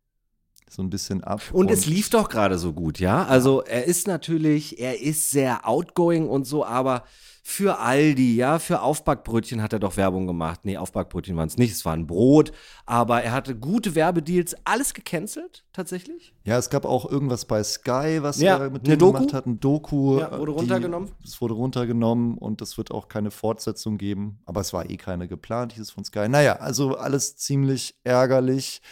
so 0.71 0.83
ein 0.83 0.91
bisschen 0.91 1.25
ab. 1.25 1.41
Und, 1.53 1.67
und 1.67 1.71
es 1.71 1.87
lief 1.87 2.11
doch 2.11 2.29
gerade 2.29 2.59
so 2.59 2.75
gut, 2.75 3.01
ja? 3.01 3.25
Also 3.25 3.63
er 3.63 3.85
ist 3.85 4.07
natürlich, 4.07 4.79
er 4.79 5.01
ist 5.01 5.31
sehr 5.31 5.67
outgoing 5.67 6.29
und 6.29 6.45
so, 6.45 6.67
aber 6.67 7.05
für 7.51 7.79
Aldi, 7.79 8.37
ja, 8.37 8.59
für 8.59 8.83
Aufbackbrötchen 8.83 9.63
hat 9.63 9.73
er 9.73 9.79
doch 9.79 9.97
Werbung 9.97 10.27
gemacht. 10.27 10.61
Nee, 10.65 10.77
Aufbackbrötchen 10.77 11.35
waren 11.35 11.49
es 11.49 11.57
nicht, 11.57 11.73
es 11.73 11.83
war 11.87 11.95
ein 11.95 12.07
Brot, 12.07 12.53
aber 12.85 13.23
er 13.23 13.33
hatte 13.33 13.57
gute 13.57 13.95
Werbedeals, 13.95 14.55
alles 14.65 14.93
gecancelt, 14.93 15.65
tatsächlich. 15.73 16.35
Ja, 16.45 16.59
es 16.59 16.69
gab 16.69 16.85
auch 16.85 17.11
irgendwas 17.11 17.47
bei 17.47 17.65
Sky, 17.65 18.19
was 18.21 18.39
ja, 18.39 18.59
er 18.59 18.71
mit 18.71 18.87
dem 18.87 18.99
gemacht 18.99 19.33
hat, 19.33 19.47
ein 19.47 19.59
Doku. 19.61 20.19
Ja, 20.19 20.39
wurde 20.39 20.53
runtergenommen. 20.53 21.11
Es 21.25 21.41
wurde 21.41 21.55
runtergenommen 21.55 22.37
und 22.37 22.61
es 22.61 22.77
wird 22.77 22.91
auch 22.91 23.09
keine 23.09 23.31
Fortsetzung 23.31 23.97
geben, 23.97 24.41
aber 24.45 24.61
es 24.61 24.75
war 24.75 24.91
eh 24.91 24.99
keine 24.99 25.27
geplant, 25.27 25.73
hieß 25.73 25.83
es 25.83 25.91
von 25.91 26.05
Sky. 26.05 26.29
Naja, 26.29 26.57
also 26.57 26.99
alles 26.99 27.39
ziemlich 27.39 27.99
ärgerlich, 28.05 28.83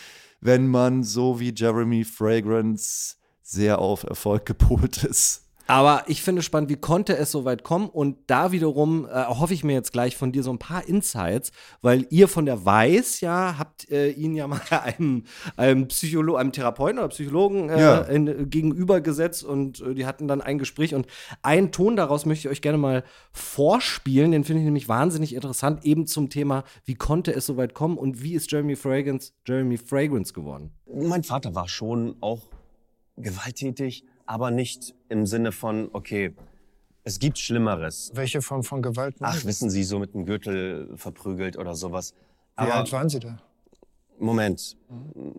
wenn 0.40 0.66
man 0.66 1.02
so 1.02 1.38
wie 1.38 1.52
Jeremy 1.54 2.04
Fragrance 2.04 3.16
sehr 3.42 3.80
auf 3.80 4.04
Erfolg 4.04 4.46
gepolt 4.46 5.04
ist. 5.04 5.45
Aber 5.66 6.04
ich 6.06 6.22
finde 6.22 6.42
spannend, 6.42 6.70
wie 6.70 6.76
konnte 6.76 7.16
es 7.16 7.32
so 7.32 7.44
weit 7.44 7.64
kommen? 7.64 7.88
Und 7.88 8.18
da 8.28 8.52
wiederum 8.52 9.06
äh, 9.06 9.24
hoffe 9.24 9.52
ich 9.52 9.64
mir 9.64 9.72
jetzt 9.72 9.92
gleich 9.92 10.16
von 10.16 10.32
dir 10.32 10.42
so 10.42 10.50
ein 10.50 10.58
paar 10.58 10.86
Insights, 10.86 11.50
weil 11.82 12.06
ihr 12.10 12.28
von 12.28 12.46
der 12.46 12.64
Weiß 12.64 13.20
ja 13.20 13.56
habt 13.58 13.90
äh, 13.90 14.10
ihn 14.10 14.34
ja 14.34 14.46
mal 14.46 14.60
einem, 14.70 15.24
einem 15.56 15.88
Psychologen, 15.88 16.38
einem 16.38 16.52
Therapeuten 16.52 16.98
oder 16.98 17.08
Psychologen 17.08 17.68
äh, 17.68 17.80
ja. 17.80 18.00
in, 18.02 18.48
gegenübergesetzt 18.48 19.44
und 19.44 19.80
äh, 19.80 19.94
die 19.94 20.06
hatten 20.06 20.28
dann 20.28 20.40
ein 20.40 20.58
Gespräch. 20.58 20.94
Und 20.94 21.06
einen 21.42 21.72
Ton 21.72 21.96
daraus 21.96 22.26
möchte 22.26 22.46
ich 22.46 22.52
euch 22.52 22.62
gerne 22.62 22.78
mal 22.78 23.02
vorspielen. 23.32 24.30
Den 24.30 24.44
finde 24.44 24.60
ich 24.60 24.64
nämlich 24.64 24.88
wahnsinnig 24.88 25.34
interessant, 25.34 25.84
eben 25.84 26.06
zum 26.06 26.30
Thema, 26.30 26.64
wie 26.84 26.94
konnte 26.94 27.34
es 27.34 27.46
so 27.46 27.56
weit 27.56 27.74
kommen 27.74 27.98
und 27.98 28.22
wie 28.22 28.34
ist 28.34 28.52
Jeremy 28.52 28.76
Fragrance 28.76 29.32
Jeremy 29.46 29.76
Fragrance 29.78 30.32
geworden? 30.32 30.70
Mein 30.86 31.24
Vater 31.24 31.54
war 31.54 31.68
schon 31.68 32.16
auch 32.20 32.48
gewalttätig 33.16 34.04
aber 34.26 34.50
nicht 34.50 34.94
im 35.08 35.26
Sinne 35.26 35.52
von, 35.52 35.88
okay, 35.92 36.34
es 37.04 37.18
gibt 37.18 37.38
Schlimmeres. 37.38 38.10
Welche 38.14 38.42
Form 38.42 38.64
von 38.64 38.82
Gewalt? 38.82 39.16
Ach, 39.20 39.44
wissen 39.44 39.70
Sie, 39.70 39.84
so 39.84 39.98
mit 39.98 40.14
einem 40.14 40.26
Gürtel 40.26 40.90
verprügelt 40.96 41.56
oder 41.56 41.74
sowas. 41.74 42.14
Wie 42.56 42.62
aber, 42.62 42.74
alt 42.74 42.92
waren 42.92 43.08
Sie 43.08 43.20
da? 43.20 43.38
Moment. 44.18 44.76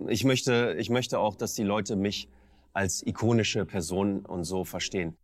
Ich 0.07 0.23
möchte, 0.23 0.75
ich 0.79 0.89
möchte 0.89 1.19
auch, 1.19 1.35
dass 1.35 1.55
die 1.55 1.63
Leute 1.63 1.95
mich 1.95 2.29
als 2.73 3.05
ikonische 3.05 3.65
Person 3.65 4.25
und 4.25 4.45
so 4.45 4.63
verstehen. 4.63 5.17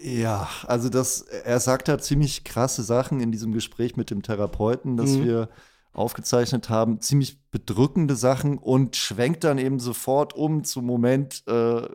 Ja, 0.00 0.48
also 0.66 0.90
das, 0.90 1.22
er 1.22 1.58
sagt 1.58 1.88
da 1.88 1.98
ziemlich 1.98 2.44
krasse 2.44 2.82
Sachen 2.82 3.20
in 3.20 3.32
diesem 3.32 3.52
Gespräch 3.52 3.96
mit 3.96 4.10
dem 4.10 4.22
Therapeuten, 4.22 4.96
dass 4.96 5.10
mhm. 5.10 5.24
wir 5.24 5.48
aufgezeichnet 5.92 6.68
haben, 6.68 7.00
ziemlich 7.00 7.38
bedrückende 7.50 8.16
Sachen 8.16 8.58
und 8.58 8.96
schwenkt 8.96 9.44
dann 9.44 9.58
eben 9.58 9.78
sofort 9.80 10.34
um 10.34 10.64
zum 10.64 10.86
Moment, 10.86 11.42
äh, 11.46 11.88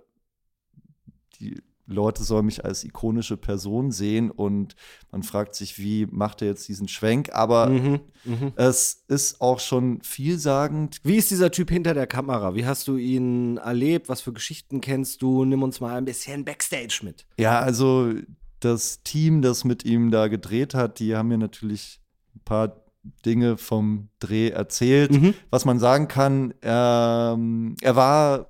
die 1.39 1.61
Leute 1.85 2.23
sollen 2.23 2.45
mich 2.45 2.63
als 2.63 2.83
ikonische 2.83 3.35
Person 3.37 3.91
sehen 3.91 4.31
und 4.31 4.75
man 5.11 5.23
fragt 5.23 5.55
sich, 5.55 5.77
wie 5.79 6.05
macht 6.09 6.41
er 6.41 6.49
jetzt 6.49 6.67
diesen 6.67 6.87
Schwenk? 6.87 7.33
Aber 7.33 7.67
mhm, 7.67 7.99
mh. 8.23 8.53
es 8.55 9.03
ist 9.07 9.41
auch 9.41 9.59
schon 9.59 10.01
vielsagend. 10.01 10.99
Wie 11.03 11.17
ist 11.17 11.29
dieser 11.29 11.51
Typ 11.51 11.69
hinter 11.69 11.93
der 11.93 12.07
Kamera? 12.07 12.55
Wie 12.55 12.65
hast 12.65 12.87
du 12.87 12.95
ihn 12.97 13.57
erlebt? 13.57 14.07
Was 14.07 14.21
für 14.21 14.33
Geschichten 14.33 14.79
kennst 14.79 15.21
du? 15.21 15.43
Nimm 15.43 15.61
uns 15.61 15.81
mal 15.81 15.97
ein 15.97 16.05
bisschen 16.05 16.45
Backstage 16.45 17.01
mit. 17.03 17.25
Ja, 17.37 17.59
also 17.59 18.13
das 18.61 19.03
Team, 19.03 19.41
das 19.41 19.65
mit 19.65 19.83
ihm 19.83 20.09
da 20.09 20.29
gedreht 20.29 20.73
hat, 20.73 20.99
die 20.99 21.15
haben 21.15 21.27
mir 21.27 21.37
natürlich 21.37 21.99
ein 22.33 22.41
paar 22.45 22.82
Dinge 23.25 23.57
vom 23.57 24.09
Dreh 24.19 24.49
erzählt. 24.49 25.11
Mhm. 25.11 25.33
Was 25.49 25.65
man 25.65 25.79
sagen 25.79 26.07
kann, 26.07 26.53
ähm, 26.61 27.75
er 27.81 27.95
war 27.95 28.39
ein 28.39 28.45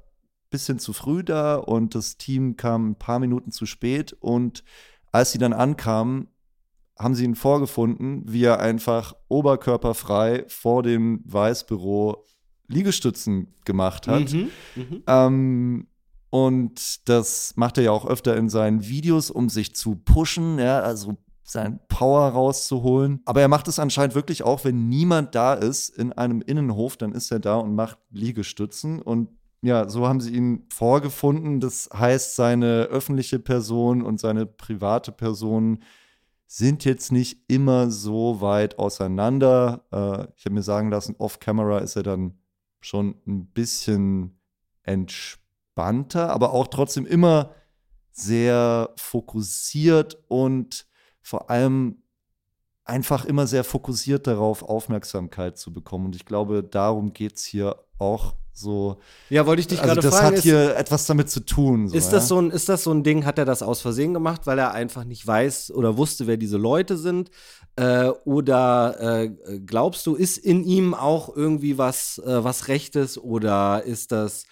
bisschen 0.50 0.80
zu 0.80 0.94
früh 0.94 1.24
da 1.24 1.56
und 1.56 1.96
das 1.96 2.18
Team 2.18 2.56
kam 2.56 2.92
ein 2.92 2.96
paar 2.96 3.20
Minuten 3.20 3.52
zu 3.52 3.66
spät. 3.66 4.14
Und 4.14 4.64
als 5.12 5.32
sie 5.32 5.40
dann 5.40 5.54
ankamen, 5.54 6.28
haben 6.98 7.16
sie 7.16 7.26
ihn 7.26 7.36
vorgefunden, 7.36 8.24
wie 8.26 8.44
er 8.44 8.60
einfach 8.60 9.16
oberkörperfrei 9.28 10.46
vor 10.48 10.84
dem 10.84 11.22
Weißbüro 11.26 12.26
Liegestützen 12.68 13.54
gemacht 13.66 14.08
hat. 14.08 14.32
Mhm. 14.32 14.50
Mhm. 14.76 15.04
Ähm, 15.08 15.88
und 16.30 17.08
das 17.10 17.54
macht 17.58 17.78
er 17.78 17.84
ja 17.84 17.92
auch 17.92 18.08
öfter 18.08 18.36
in 18.38 18.50
seinen 18.50 18.88
Videos, 18.88 19.30
um 19.30 19.50
sich 19.50 19.76
zu 19.76 19.96
pushen. 19.96 20.58
Ja, 20.60 20.80
also 20.80 21.18
sein 21.44 21.80
Power 21.90 22.30
rauszuholen. 22.30 23.22
Aber 23.26 23.42
er 23.42 23.48
macht 23.48 23.68
es 23.68 23.80
anscheinend 23.80 24.16
wirklich 24.16 24.44
auch, 24.44 24.64
wenn 24.64 24.88
niemand 24.88 25.36
da 25.36 25.54
ist 25.54 25.90
in 25.90 26.14
einem 26.14 26.42
Innenhof, 26.42 26.98
dann 26.98 27.12
ist 27.12 27.32
er 27.32 27.40
da 27.40 27.56
und 27.58 27.76
macht 27.76 27.98
Liegestützen. 28.12 29.02
Und 29.02 29.30
ja, 29.62 29.88
so 29.88 30.08
haben 30.08 30.22
sie 30.22 30.34
ihn 30.34 30.66
vorgefunden. 30.70 31.60
Das 31.60 31.90
heißt, 31.94 32.36
seine 32.36 32.84
öffentliche 32.84 33.40
Person 33.40 34.02
und 34.02 34.20
seine 34.20 34.46
private 34.46 35.12
Person 35.12 35.80
sind 36.48 36.86
jetzt 36.86 37.12
nicht 37.12 37.50
immer 37.50 37.90
so 37.90 38.42
weit 38.42 38.78
auseinander. 38.80 39.86
Äh, 39.92 40.28
ich 40.38 40.46
habe 40.46 40.56
mir 40.56 40.64
sagen 40.64 40.90
lassen, 40.90 41.16
off-camera 41.18 41.80
ist 41.80 41.96
er 41.96 42.04
dann 42.04 42.38
schon 42.80 43.16
ein 43.26 43.48
bisschen 43.48 44.40
entspannter, 44.84 46.30
aber 46.30 46.54
auch 46.54 46.68
trotzdem 46.68 47.06
immer 47.06 47.52
sehr 48.12 48.92
fokussiert 48.98 50.24
und 50.28 50.86
vor 51.24 51.50
allem 51.50 52.04
einfach 52.86 53.26
immer 53.26 53.48
sehr 53.48 53.64
fokussiert 53.64 54.28
darauf, 54.28 54.62
Aufmerksamkeit 54.62 55.58
zu 55.58 55.74
bekommen. 55.74 56.06
Und 56.06 56.16
ich 56.16 56.26
glaube, 56.26 56.64
darum 56.64 57.14
geht 57.14 57.38
es 57.38 57.46
hier 57.46 57.78
auch 57.98 58.36
So. 58.56 58.98
Ja, 59.30 59.48
wollte 59.48 59.62
ich 59.62 59.68
dich 59.68 59.82
also 59.82 59.96
gerade 59.96 60.02
das 60.02 60.14
fragen. 60.14 60.28
hat 60.28 60.34
ist, 60.36 60.44
hier 60.44 60.76
etwas 60.76 61.08
damit 61.08 61.30
zu 61.30 61.40
tun. 61.40 61.88
So, 61.88 61.96
ist, 61.96 62.14
das 62.14 62.26
ja? 62.26 62.28
so 62.28 62.40
ein, 62.40 62.52
ist 62.52 62.70
das 62.70 62.84
so 62.84 62.92
ein 62.92 63.04
Ding, 63.04 63.26
hat 63.26 63.40
er 63.40 63.46
das 63.46 63.64
aus 63.64 63.82
Versehen 63.82 64.14
gemacht, 64.14 64.46
weil 64.46 64.60
er 64.60 64.74
einfach 64.74 65.06
nicht 65.06 65.26
weiß 65.26 65.72
oder 65.72 65.98
wusste, 65.98 66.28
wer 66.28 66.38
diese 66.38 66.58
Leute 66.58 66.98
sind? 66.98 67.32
Äh, 67.76 68.10
oder 68.26 69.00
äh, 69.00 69.30
glaubst 69.66 70.06
du, 70.06 70.14
ist 70.14 70.38
in 70.38 70.64
ihm 70.64 70.94
auch 70.94 71.36
irgendwie 71.36 71.80
was, 71.80 72.20
äh, 72.20 72.44
was 72.44 72.68
Rechtes 72.68 73.18
oder 73.18 73.84
ist 73.84 74.12
das 74.12 74.46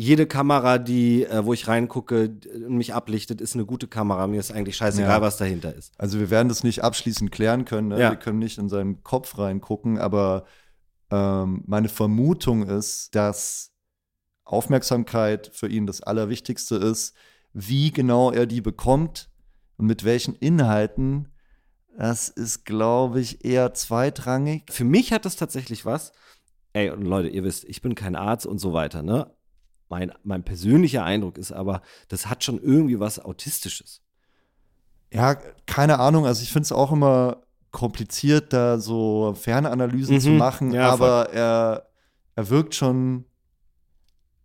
jede 0.00 0.26
Kamera, 0.26 0.78
die, 0.78 1.24
äh, 1.24 1.44
wo 1.44 1.52
ich 1.52 1.68
reingucke 1.68 2.34
und 2.66 2.78
mich 2.78 2.94
ablichtet, 2.94 3.42
ist 3.42 3.54
eine 3.54 3.66
gute 3.66 3.86
Kamera. 3.86 4.26
Mir 4.26 4.40
ist 4.40 4.50
eigentlich 4.50 4.76
scheißegal, 4.76 5.18
Ja. 5.18 5.20
was 5.20 5.36
dahinter 5.36 5.74
ist. 5.74 5.92
Also 5.98 6.18
wir 6.18 6.30
werden 6.30 6.48
das 6.48 6.64
nicht 6.64 6.82
abschließend 6.82 7.30
klären 7.30 7.66
können. 7.66 7.88
Ne? 7.88 8.00
Ja. 8.00 8.10
Wir 8.10 8.16
können 8.16 8.38
nicht 8.38 8.56
in 8.56 8.70
seinen 8.70 9.02
Kopf 9.04 9.36
reingucken, 9.36 9.98
aber 9.98 10.46
ähm, 11.10 11.64
meine 11.66 11.90
Vermutung 11.90 12.66
ist, 12.66 13.14
dass 13.14 13.72
Aufmerksamkeit 14.44 15.50
für 15.52 15.68
ihn 15.68 15.86
das 15.86 16.00
Allerwichtigste 16.02 16.76
ist. 16.76 17.14
Wie 17.52 17.90
genau 17.92 18.30
er 18.30 18.46
die 18.46 18.62
bekommt 18.62 19.28
und 19.76 19.84
mit 19.84 20.04
welchen 20.04 20.34
Inhalten, 20.34 21.28
das 21.98 22.30
ist, 22.30 22.64
glaube 22.64 23.20
ich, 23.20 23.44
eher 23.44 23.74
zweitrangig. 23.74 24.62
Für 24.70 24.84
mich 24.84 25.12
hat 25.12 25.26
das 25.26 25.36
tatsächlich 25.36 25.84
was. 25.84 26.12
Ey, 26.72 26.88
und 26.88 27.02
Leute, 27.02 27.28
ihr 27.28 27.44
wisst, 27.44 27.64
ich 27.64 27.82
bin 27.82 27.94
kein 27.94 28.16
Arzt 28.16 28.46
und 28.46 28.58
so 28.60 28.72
weiter, 28.72 29.02
ne? 29.02 29.30
Mein, 29.90 30.12
mein 30.22 30.42
persönlicher 30.44 31.04
Eindruck 31.04 31.36
ist 31.36 31.52
aber, 31.52 31.82
das 32.08 32.26
hat 32.30 32.42
schon 32.44 32.58
irgendwie 32.62 32.98
was 33.00 33.18
Autistisches. 33.18 34.00
Ja, 35.12 35.34
keine 35.66 35.98
Ahnung. 35.98 36.24
Also 36.26 36.42
ich 36.42 36.52
finde 36.52 36.64
es 36.64 36.72
auch 36.72 36.92
immer 36.92 37.42
kompliziert, 37.72 38.52
da 38.52 38.78
so 38.78 39.34
Fernanalysen 39.38 40.14
Mhm. 40.16 40.20
zu 40.20 40.30
machen, 40.30 40.72
Ja, 40.72 40.90
aber 40.90 41.30
er, 41.32 41.86
er 42.36 42.48
wirkt 42.50 42.74
schon 42.76 43.24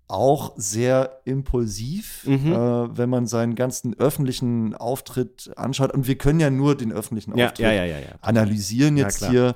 auch 0.07 0.53
sehr 0.55 1.21
impulsiv, 1.25 2.25
Mhm. 2.27 2.51
äh, 2.51 2.97
wenn 2.97 3.09
man 3.09 3.25
seinen 3.25 3.55
ganzen 3.55 3.97
öffentlichen 3.99 4.75
Auftritt 4.75 5.51
anschaut. 5.57 5.91
Und 5.93 6.05
wir 6.07 6.15
können 6.17 6.39
ja 6.39 6.49
nur 6.51 6.75
den 6.75 6.91
öffentlichen 6.91 7.35
Ja, 7.37 7.47
Auftritt 7.47 7.65
ja, 7.65 7.97
analysieren 8.21 8.97
jetzt 8.97 9.25
hier. 9.25 9.55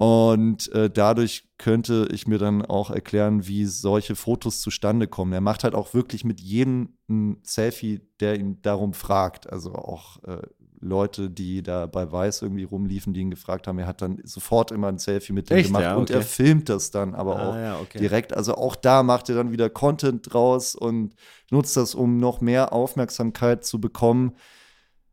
Und 0.00 0.72
äh, 0.72 0.88
dadurch 0.88 1.44
könnte 1.58 2.08
ich 2.10 2.26
mir 2.26 2.38
dann 2.38 2.64
auch 2.64 2.90
erklären, 2.90 3.46
wie 3.46 3.66
solche 3.66 4.16
Fotos 4.16 4.62
zustande 4.62 5.06
kommen. 5.06 5.34
Er 5.34 5.42
macht 5.42 5.62
halt 5.62 5.74
auch 5.74 5.92
wirklich 5.92 6.24
mit 6.24 6.40
jedem 6.40 6.96
ein 7.10 7.36
Selfie, 7.42 8.00
der 8.18 8.40
ihn 8.40 8.62
darum 8.62 8.94
fragt. 8.94 9.52
Also 9.52 9.74
auch 9.74 10.24
äh, 10.24 10.40
Leute, 10.80 11.28
die 11.28 11.62
da 11.62 11.84
bei 11.84 12.10
Weiß 12.10 12.40
irgendwie 12.40 12.64
rumliefen, 12.64 13.12
die 13.12 13.20
ihn 13.20 13.30
gefragt 13.30 13.66
haben. 13.66 13.78
Er 13.78 13.86
hat 13.86 14.00
dann 14.00 14.22
sofort 14.24 14.70
immer 14.70 14.88
ein 14.88 14.96
Selfie 14.96 15.34
mit 15.34 15.50
Echt, 15.50 15.66
gemacht 15.66 15.82
ja? 15.82 15.96
und 15.96 16.04
Okay. 16.04 16.14
er 16.14 16.22
filmt 16.22 16.70
das 16.70 16.90
dann 16.90 17.14
aber 17.14 17.36
Ah, 17.38 17.50
auch 17.50 17.54
ja, 17.56 17.80
okay. 17.80 17.98
direkt. 17.98 18.34
Also 18.34 18.54
auch 18.54 18.76
da 18.76 19.02
macht 19.02 19.28
er 19.28 19.34
dann 19.34 19.52
wieder 19.52 19.68
Content 19.68 20.32
draus 20.32 20.74
und 20.74 21.14
nutzt 21.50 21.76
das, 21.76 21.94
um 21.94 22.16
noch 22.16 22.40
mehr 22.40 22.72
Aufmerksamkeit 22.72 23.66
zu 23.66 23.78
bekommen. 23.78 24.32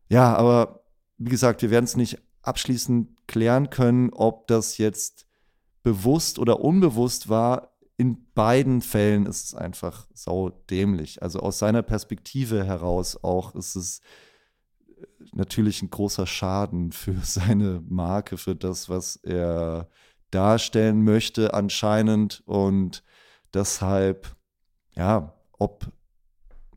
Ja, 0.08 0.34
aber 0.34 0.80
wie 1.18 1.28
gesagt, 1.28 1.60
wir 1.60 1.68
werden 1.70 1.84
es 1.84 1.94
nicht 1.94 2.16
abschließend 2.40 3.17
klären 3.28 3.70
können, 3.70 4.10
ob 4.12 4.48
das 4.48 4.78
jetzt 4.78 5.28
bewusst 5.84 6.40
oder 6.40 6.60
unbewusst 6.60 7.28
war. 7.28 7.76
In 7.96 8.32
beiden 8.34 8.80
Fällen 8.80 9.26
ist 9.26 9.46
es 9.46 9.54
einfach 9.54 10.08
saudämlich. 10.12 11.22
Also 11.22 11.40
aus 11.40 11.58
seiner 11.58 11.82
Perspektive 11.82 12.64
heraus 12.64 13.22
auch 13.22 13.54
ist 13.54 13.76
es 13.76 14.00
äh, 14.88 15.06
natürlich 15.32 15.82
ein 15.82 15.90
großer 15.90 16.26
Schaden 16.26 16.92
für 16.92 17.14
seine 17.22 17.82
Marke, 17.88 18.36
für 18.36 18.56
das, 18.56 18.88
was 18.88 19.16
er 19.16 19.88
darstellen 20.30 21.04
möchte 21.04 21.54
anscheinend. 21.54 22.42
Und 22.46 23.04
deshalb, 23.54 24.36
ja, 24.94 25.34
ob 25.52 25.90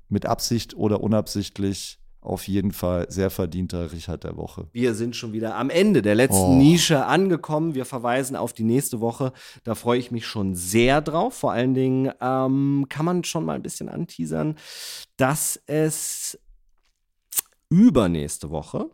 mit 0.09 0.25
Absicht 0.25 0.75
oder 0.75 1.01
unabsichtlich, 1.01 2.00
auf 2.21 2.47
jeden 2.47 2.71
Fall 2.71 3.07
sehr 3.09 3.29
verdienter 3.31 3.91
Richard 3.91 4.23
der 4.23 4.37
Woche. 4.37 4.67
Wir 4.73 4.93
sind 4.93 5.15
schon 5.15 5.33
wieder 5.33 5.55
am 5.55 5.69
Ende 5.71 6.01
der 6.03 6.13
letzten 6.15 6.37
Oh. 6.51 6.55
Nische 6.55 7.05
angekommen. 7.07 7.73
Wir 7.73 7.83
verweisen 7.85 8.35
auf 8.35 8.53
die 8.53 8.63
nächste 8.63 9.01
Woche. 9.01 9.33
Da 9.63 9.73
freue 9.75 9.97
ich 9.99 10.11
mich 10.11 10.27
schon 10.27 10.53
sehr 10.55 11.01
drauf. 11.01 11.33
Vor 11.33 11.51
allen 11.51 11.73
Dingen 11.73 12.11
ähm, 12.21 12.85
kann 12.89 13.05
man 13.05 13.23
schon 13.23 13.43
mal 13.43 13.55
ein 13.55 13.63
bisschen 13.63 13.89
anteasern, 13.89 14.55
dass 15.17 15.59
es 15.65 16.37
übernächste 17.69 18.49
Woche 18.49 18.89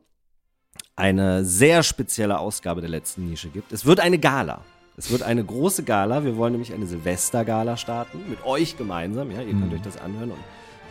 eine 0.96 1.44
sehr 1.46 1.84
spezielle 1.84 2.40
Ausgabe 2.40 2.82
der 2.82 2.90
letzten 2.90 3.28
Nische 3.30 3.50
gibt. 3.50 3.72
Es 3.72 3.86
wird 3.86 4.00
eine 4.00 4.20
Gala. 4.20 4.62
Es 4.96 5.12
wird 5.12 5.22
eine 5.22 5.44
große 5.44 5.84
Gala. 5.84 6.24
Wir 6.24 6.38
wollen 6.38 6.54
nämlich 6.54 6.74
eine 6.74 6.88
Silvestergala 6.88 7.78
starten. 7.78 8.20
Mit 8.30 8.44
euch 8.46 8.78
gemeinsam. 8.78 9.30
Ja, 9.32 9.42
ihr 9.42 9.52
könnt 9.52 9.68
Mhm. 9.68 9.74
euch 9.74 9.82
das 9.82 9.98
anhören 9.98 10.32
und 10.32 10.40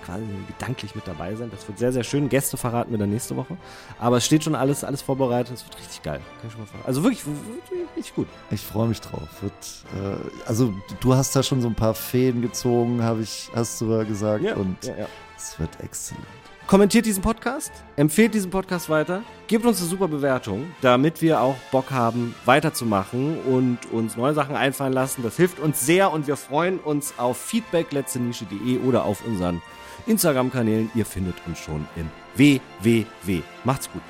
quasi 0.07 0.25
gedanklich 0.47 0.95
mit 0.95 1.07
dabei 1.07 1.35
sein. 1.35 1.51
Das 1.51 1.66
wird 1.66 1.79
sehr, 1.79 1.92
sehr 1.92 2.05
schön. 2.05 2.29
Gäste 2.29 2.57
verraten 2.57 2.90
wir 2.90 2.99
dann 2.99 3.11
nächste 3.11 3.37
Woche. 3.37 3.57
Aber 3.99 4.19
es 4.19 4.27
steht 4.27 4.45
schon 4.45 4.55
alles, 4.55 4.85
alles 4.85 5.03
vorbereitet. 5.03 5.55
Es 5.55 5.64
wird 5.64 5.79
richtig 5.79 6.03
geil. 6.03 6.21
Kann 6.40 6.49
ich 6.49 6.53
schon 6.53 6.62
mal. 6.62 6.87
Also 6.87 7.03
wirklich, 7.03 7.27
wirklich 7.27 7.88
richtig 7.97 8.14
gut. 8.14 8.29
Ich 8.51 8.61
freue 8.61 8.88
mich 8.88 9.01
drauf. 9.01 9.29
Wird, 9.40 9.53
äh, 9.53 10.49
also 10.49 10.73
du 11.01 11.14
hast 11.14 11.35
da 11.35 11.42
schon 11.42 11.61
so 11.61 11.69
ein 11.69 11.75
paar 11.75 11.95
Fäden 11.95 12.42
gezogen, 12.42 13.03
habe 13.03 13.23
ich, 13.23 13.51
hast 13.55 13.81
du 13.81 13.92
ja 13.92 14.05
gesagt. 14.05 14.45
Ja, 14.45 14.55
und 14.55 14.85
ja, 14.85 14.97
ja. 14.97 15.07
es 15.37 15.59
wird 15.59 15.71
exzellent. 15.81 16.27
Kommentiert 16.66 17.07
diesen 17.07 17.23
Podcast, 17.23 17.71
empfehlt 17.95 18.35
diesen 18.35 18.51
Podcast 18.51 18.90
weiter, 18.90 19.23
gebt 19.47 19.64
uns 19.64 19.79
eine 19.79 19.88
super 19.88 20.09
Bewertung, 20.09 20.66
damit 20.81 21.23
wir 21.23 21.40
auch 21.40 21.55
Bock 21.71 21.92
haben, 21.92 22.35
weiterzumachen 22.45 23.38
und 23.45 23.79
uns 23.92 24.16
neue 24.16 24.35
Sachen 24.35 24.57
einfallen 24.57 24.92
lassen. 24.92 25.23
Das 25.23 25.37
hilft 25.37 25.61
uns 25.61 25.87
sehr 25.87 26.11
und 26.11 26.27
wir 26.27 26.37
freuen 26.37 26.81
uns 26.81 27.14
auf 27.19 27.37
feedback 27.37 27.92
letztenische.de 27.92 28.81
oder 28.81 29.05
auf 29.05 29.25
unseren 29.25 29.62
Instagram-Kanälen. 30.07 30.90
Ihr 30.95 31.07
findet 31.07 31.37
uns 31.47 31.59
schon 31.59 31.87
im 31.97 32.09
WWW. 32.37 33.42
Macht's 33.64 33.90
gut. 33.90 34.03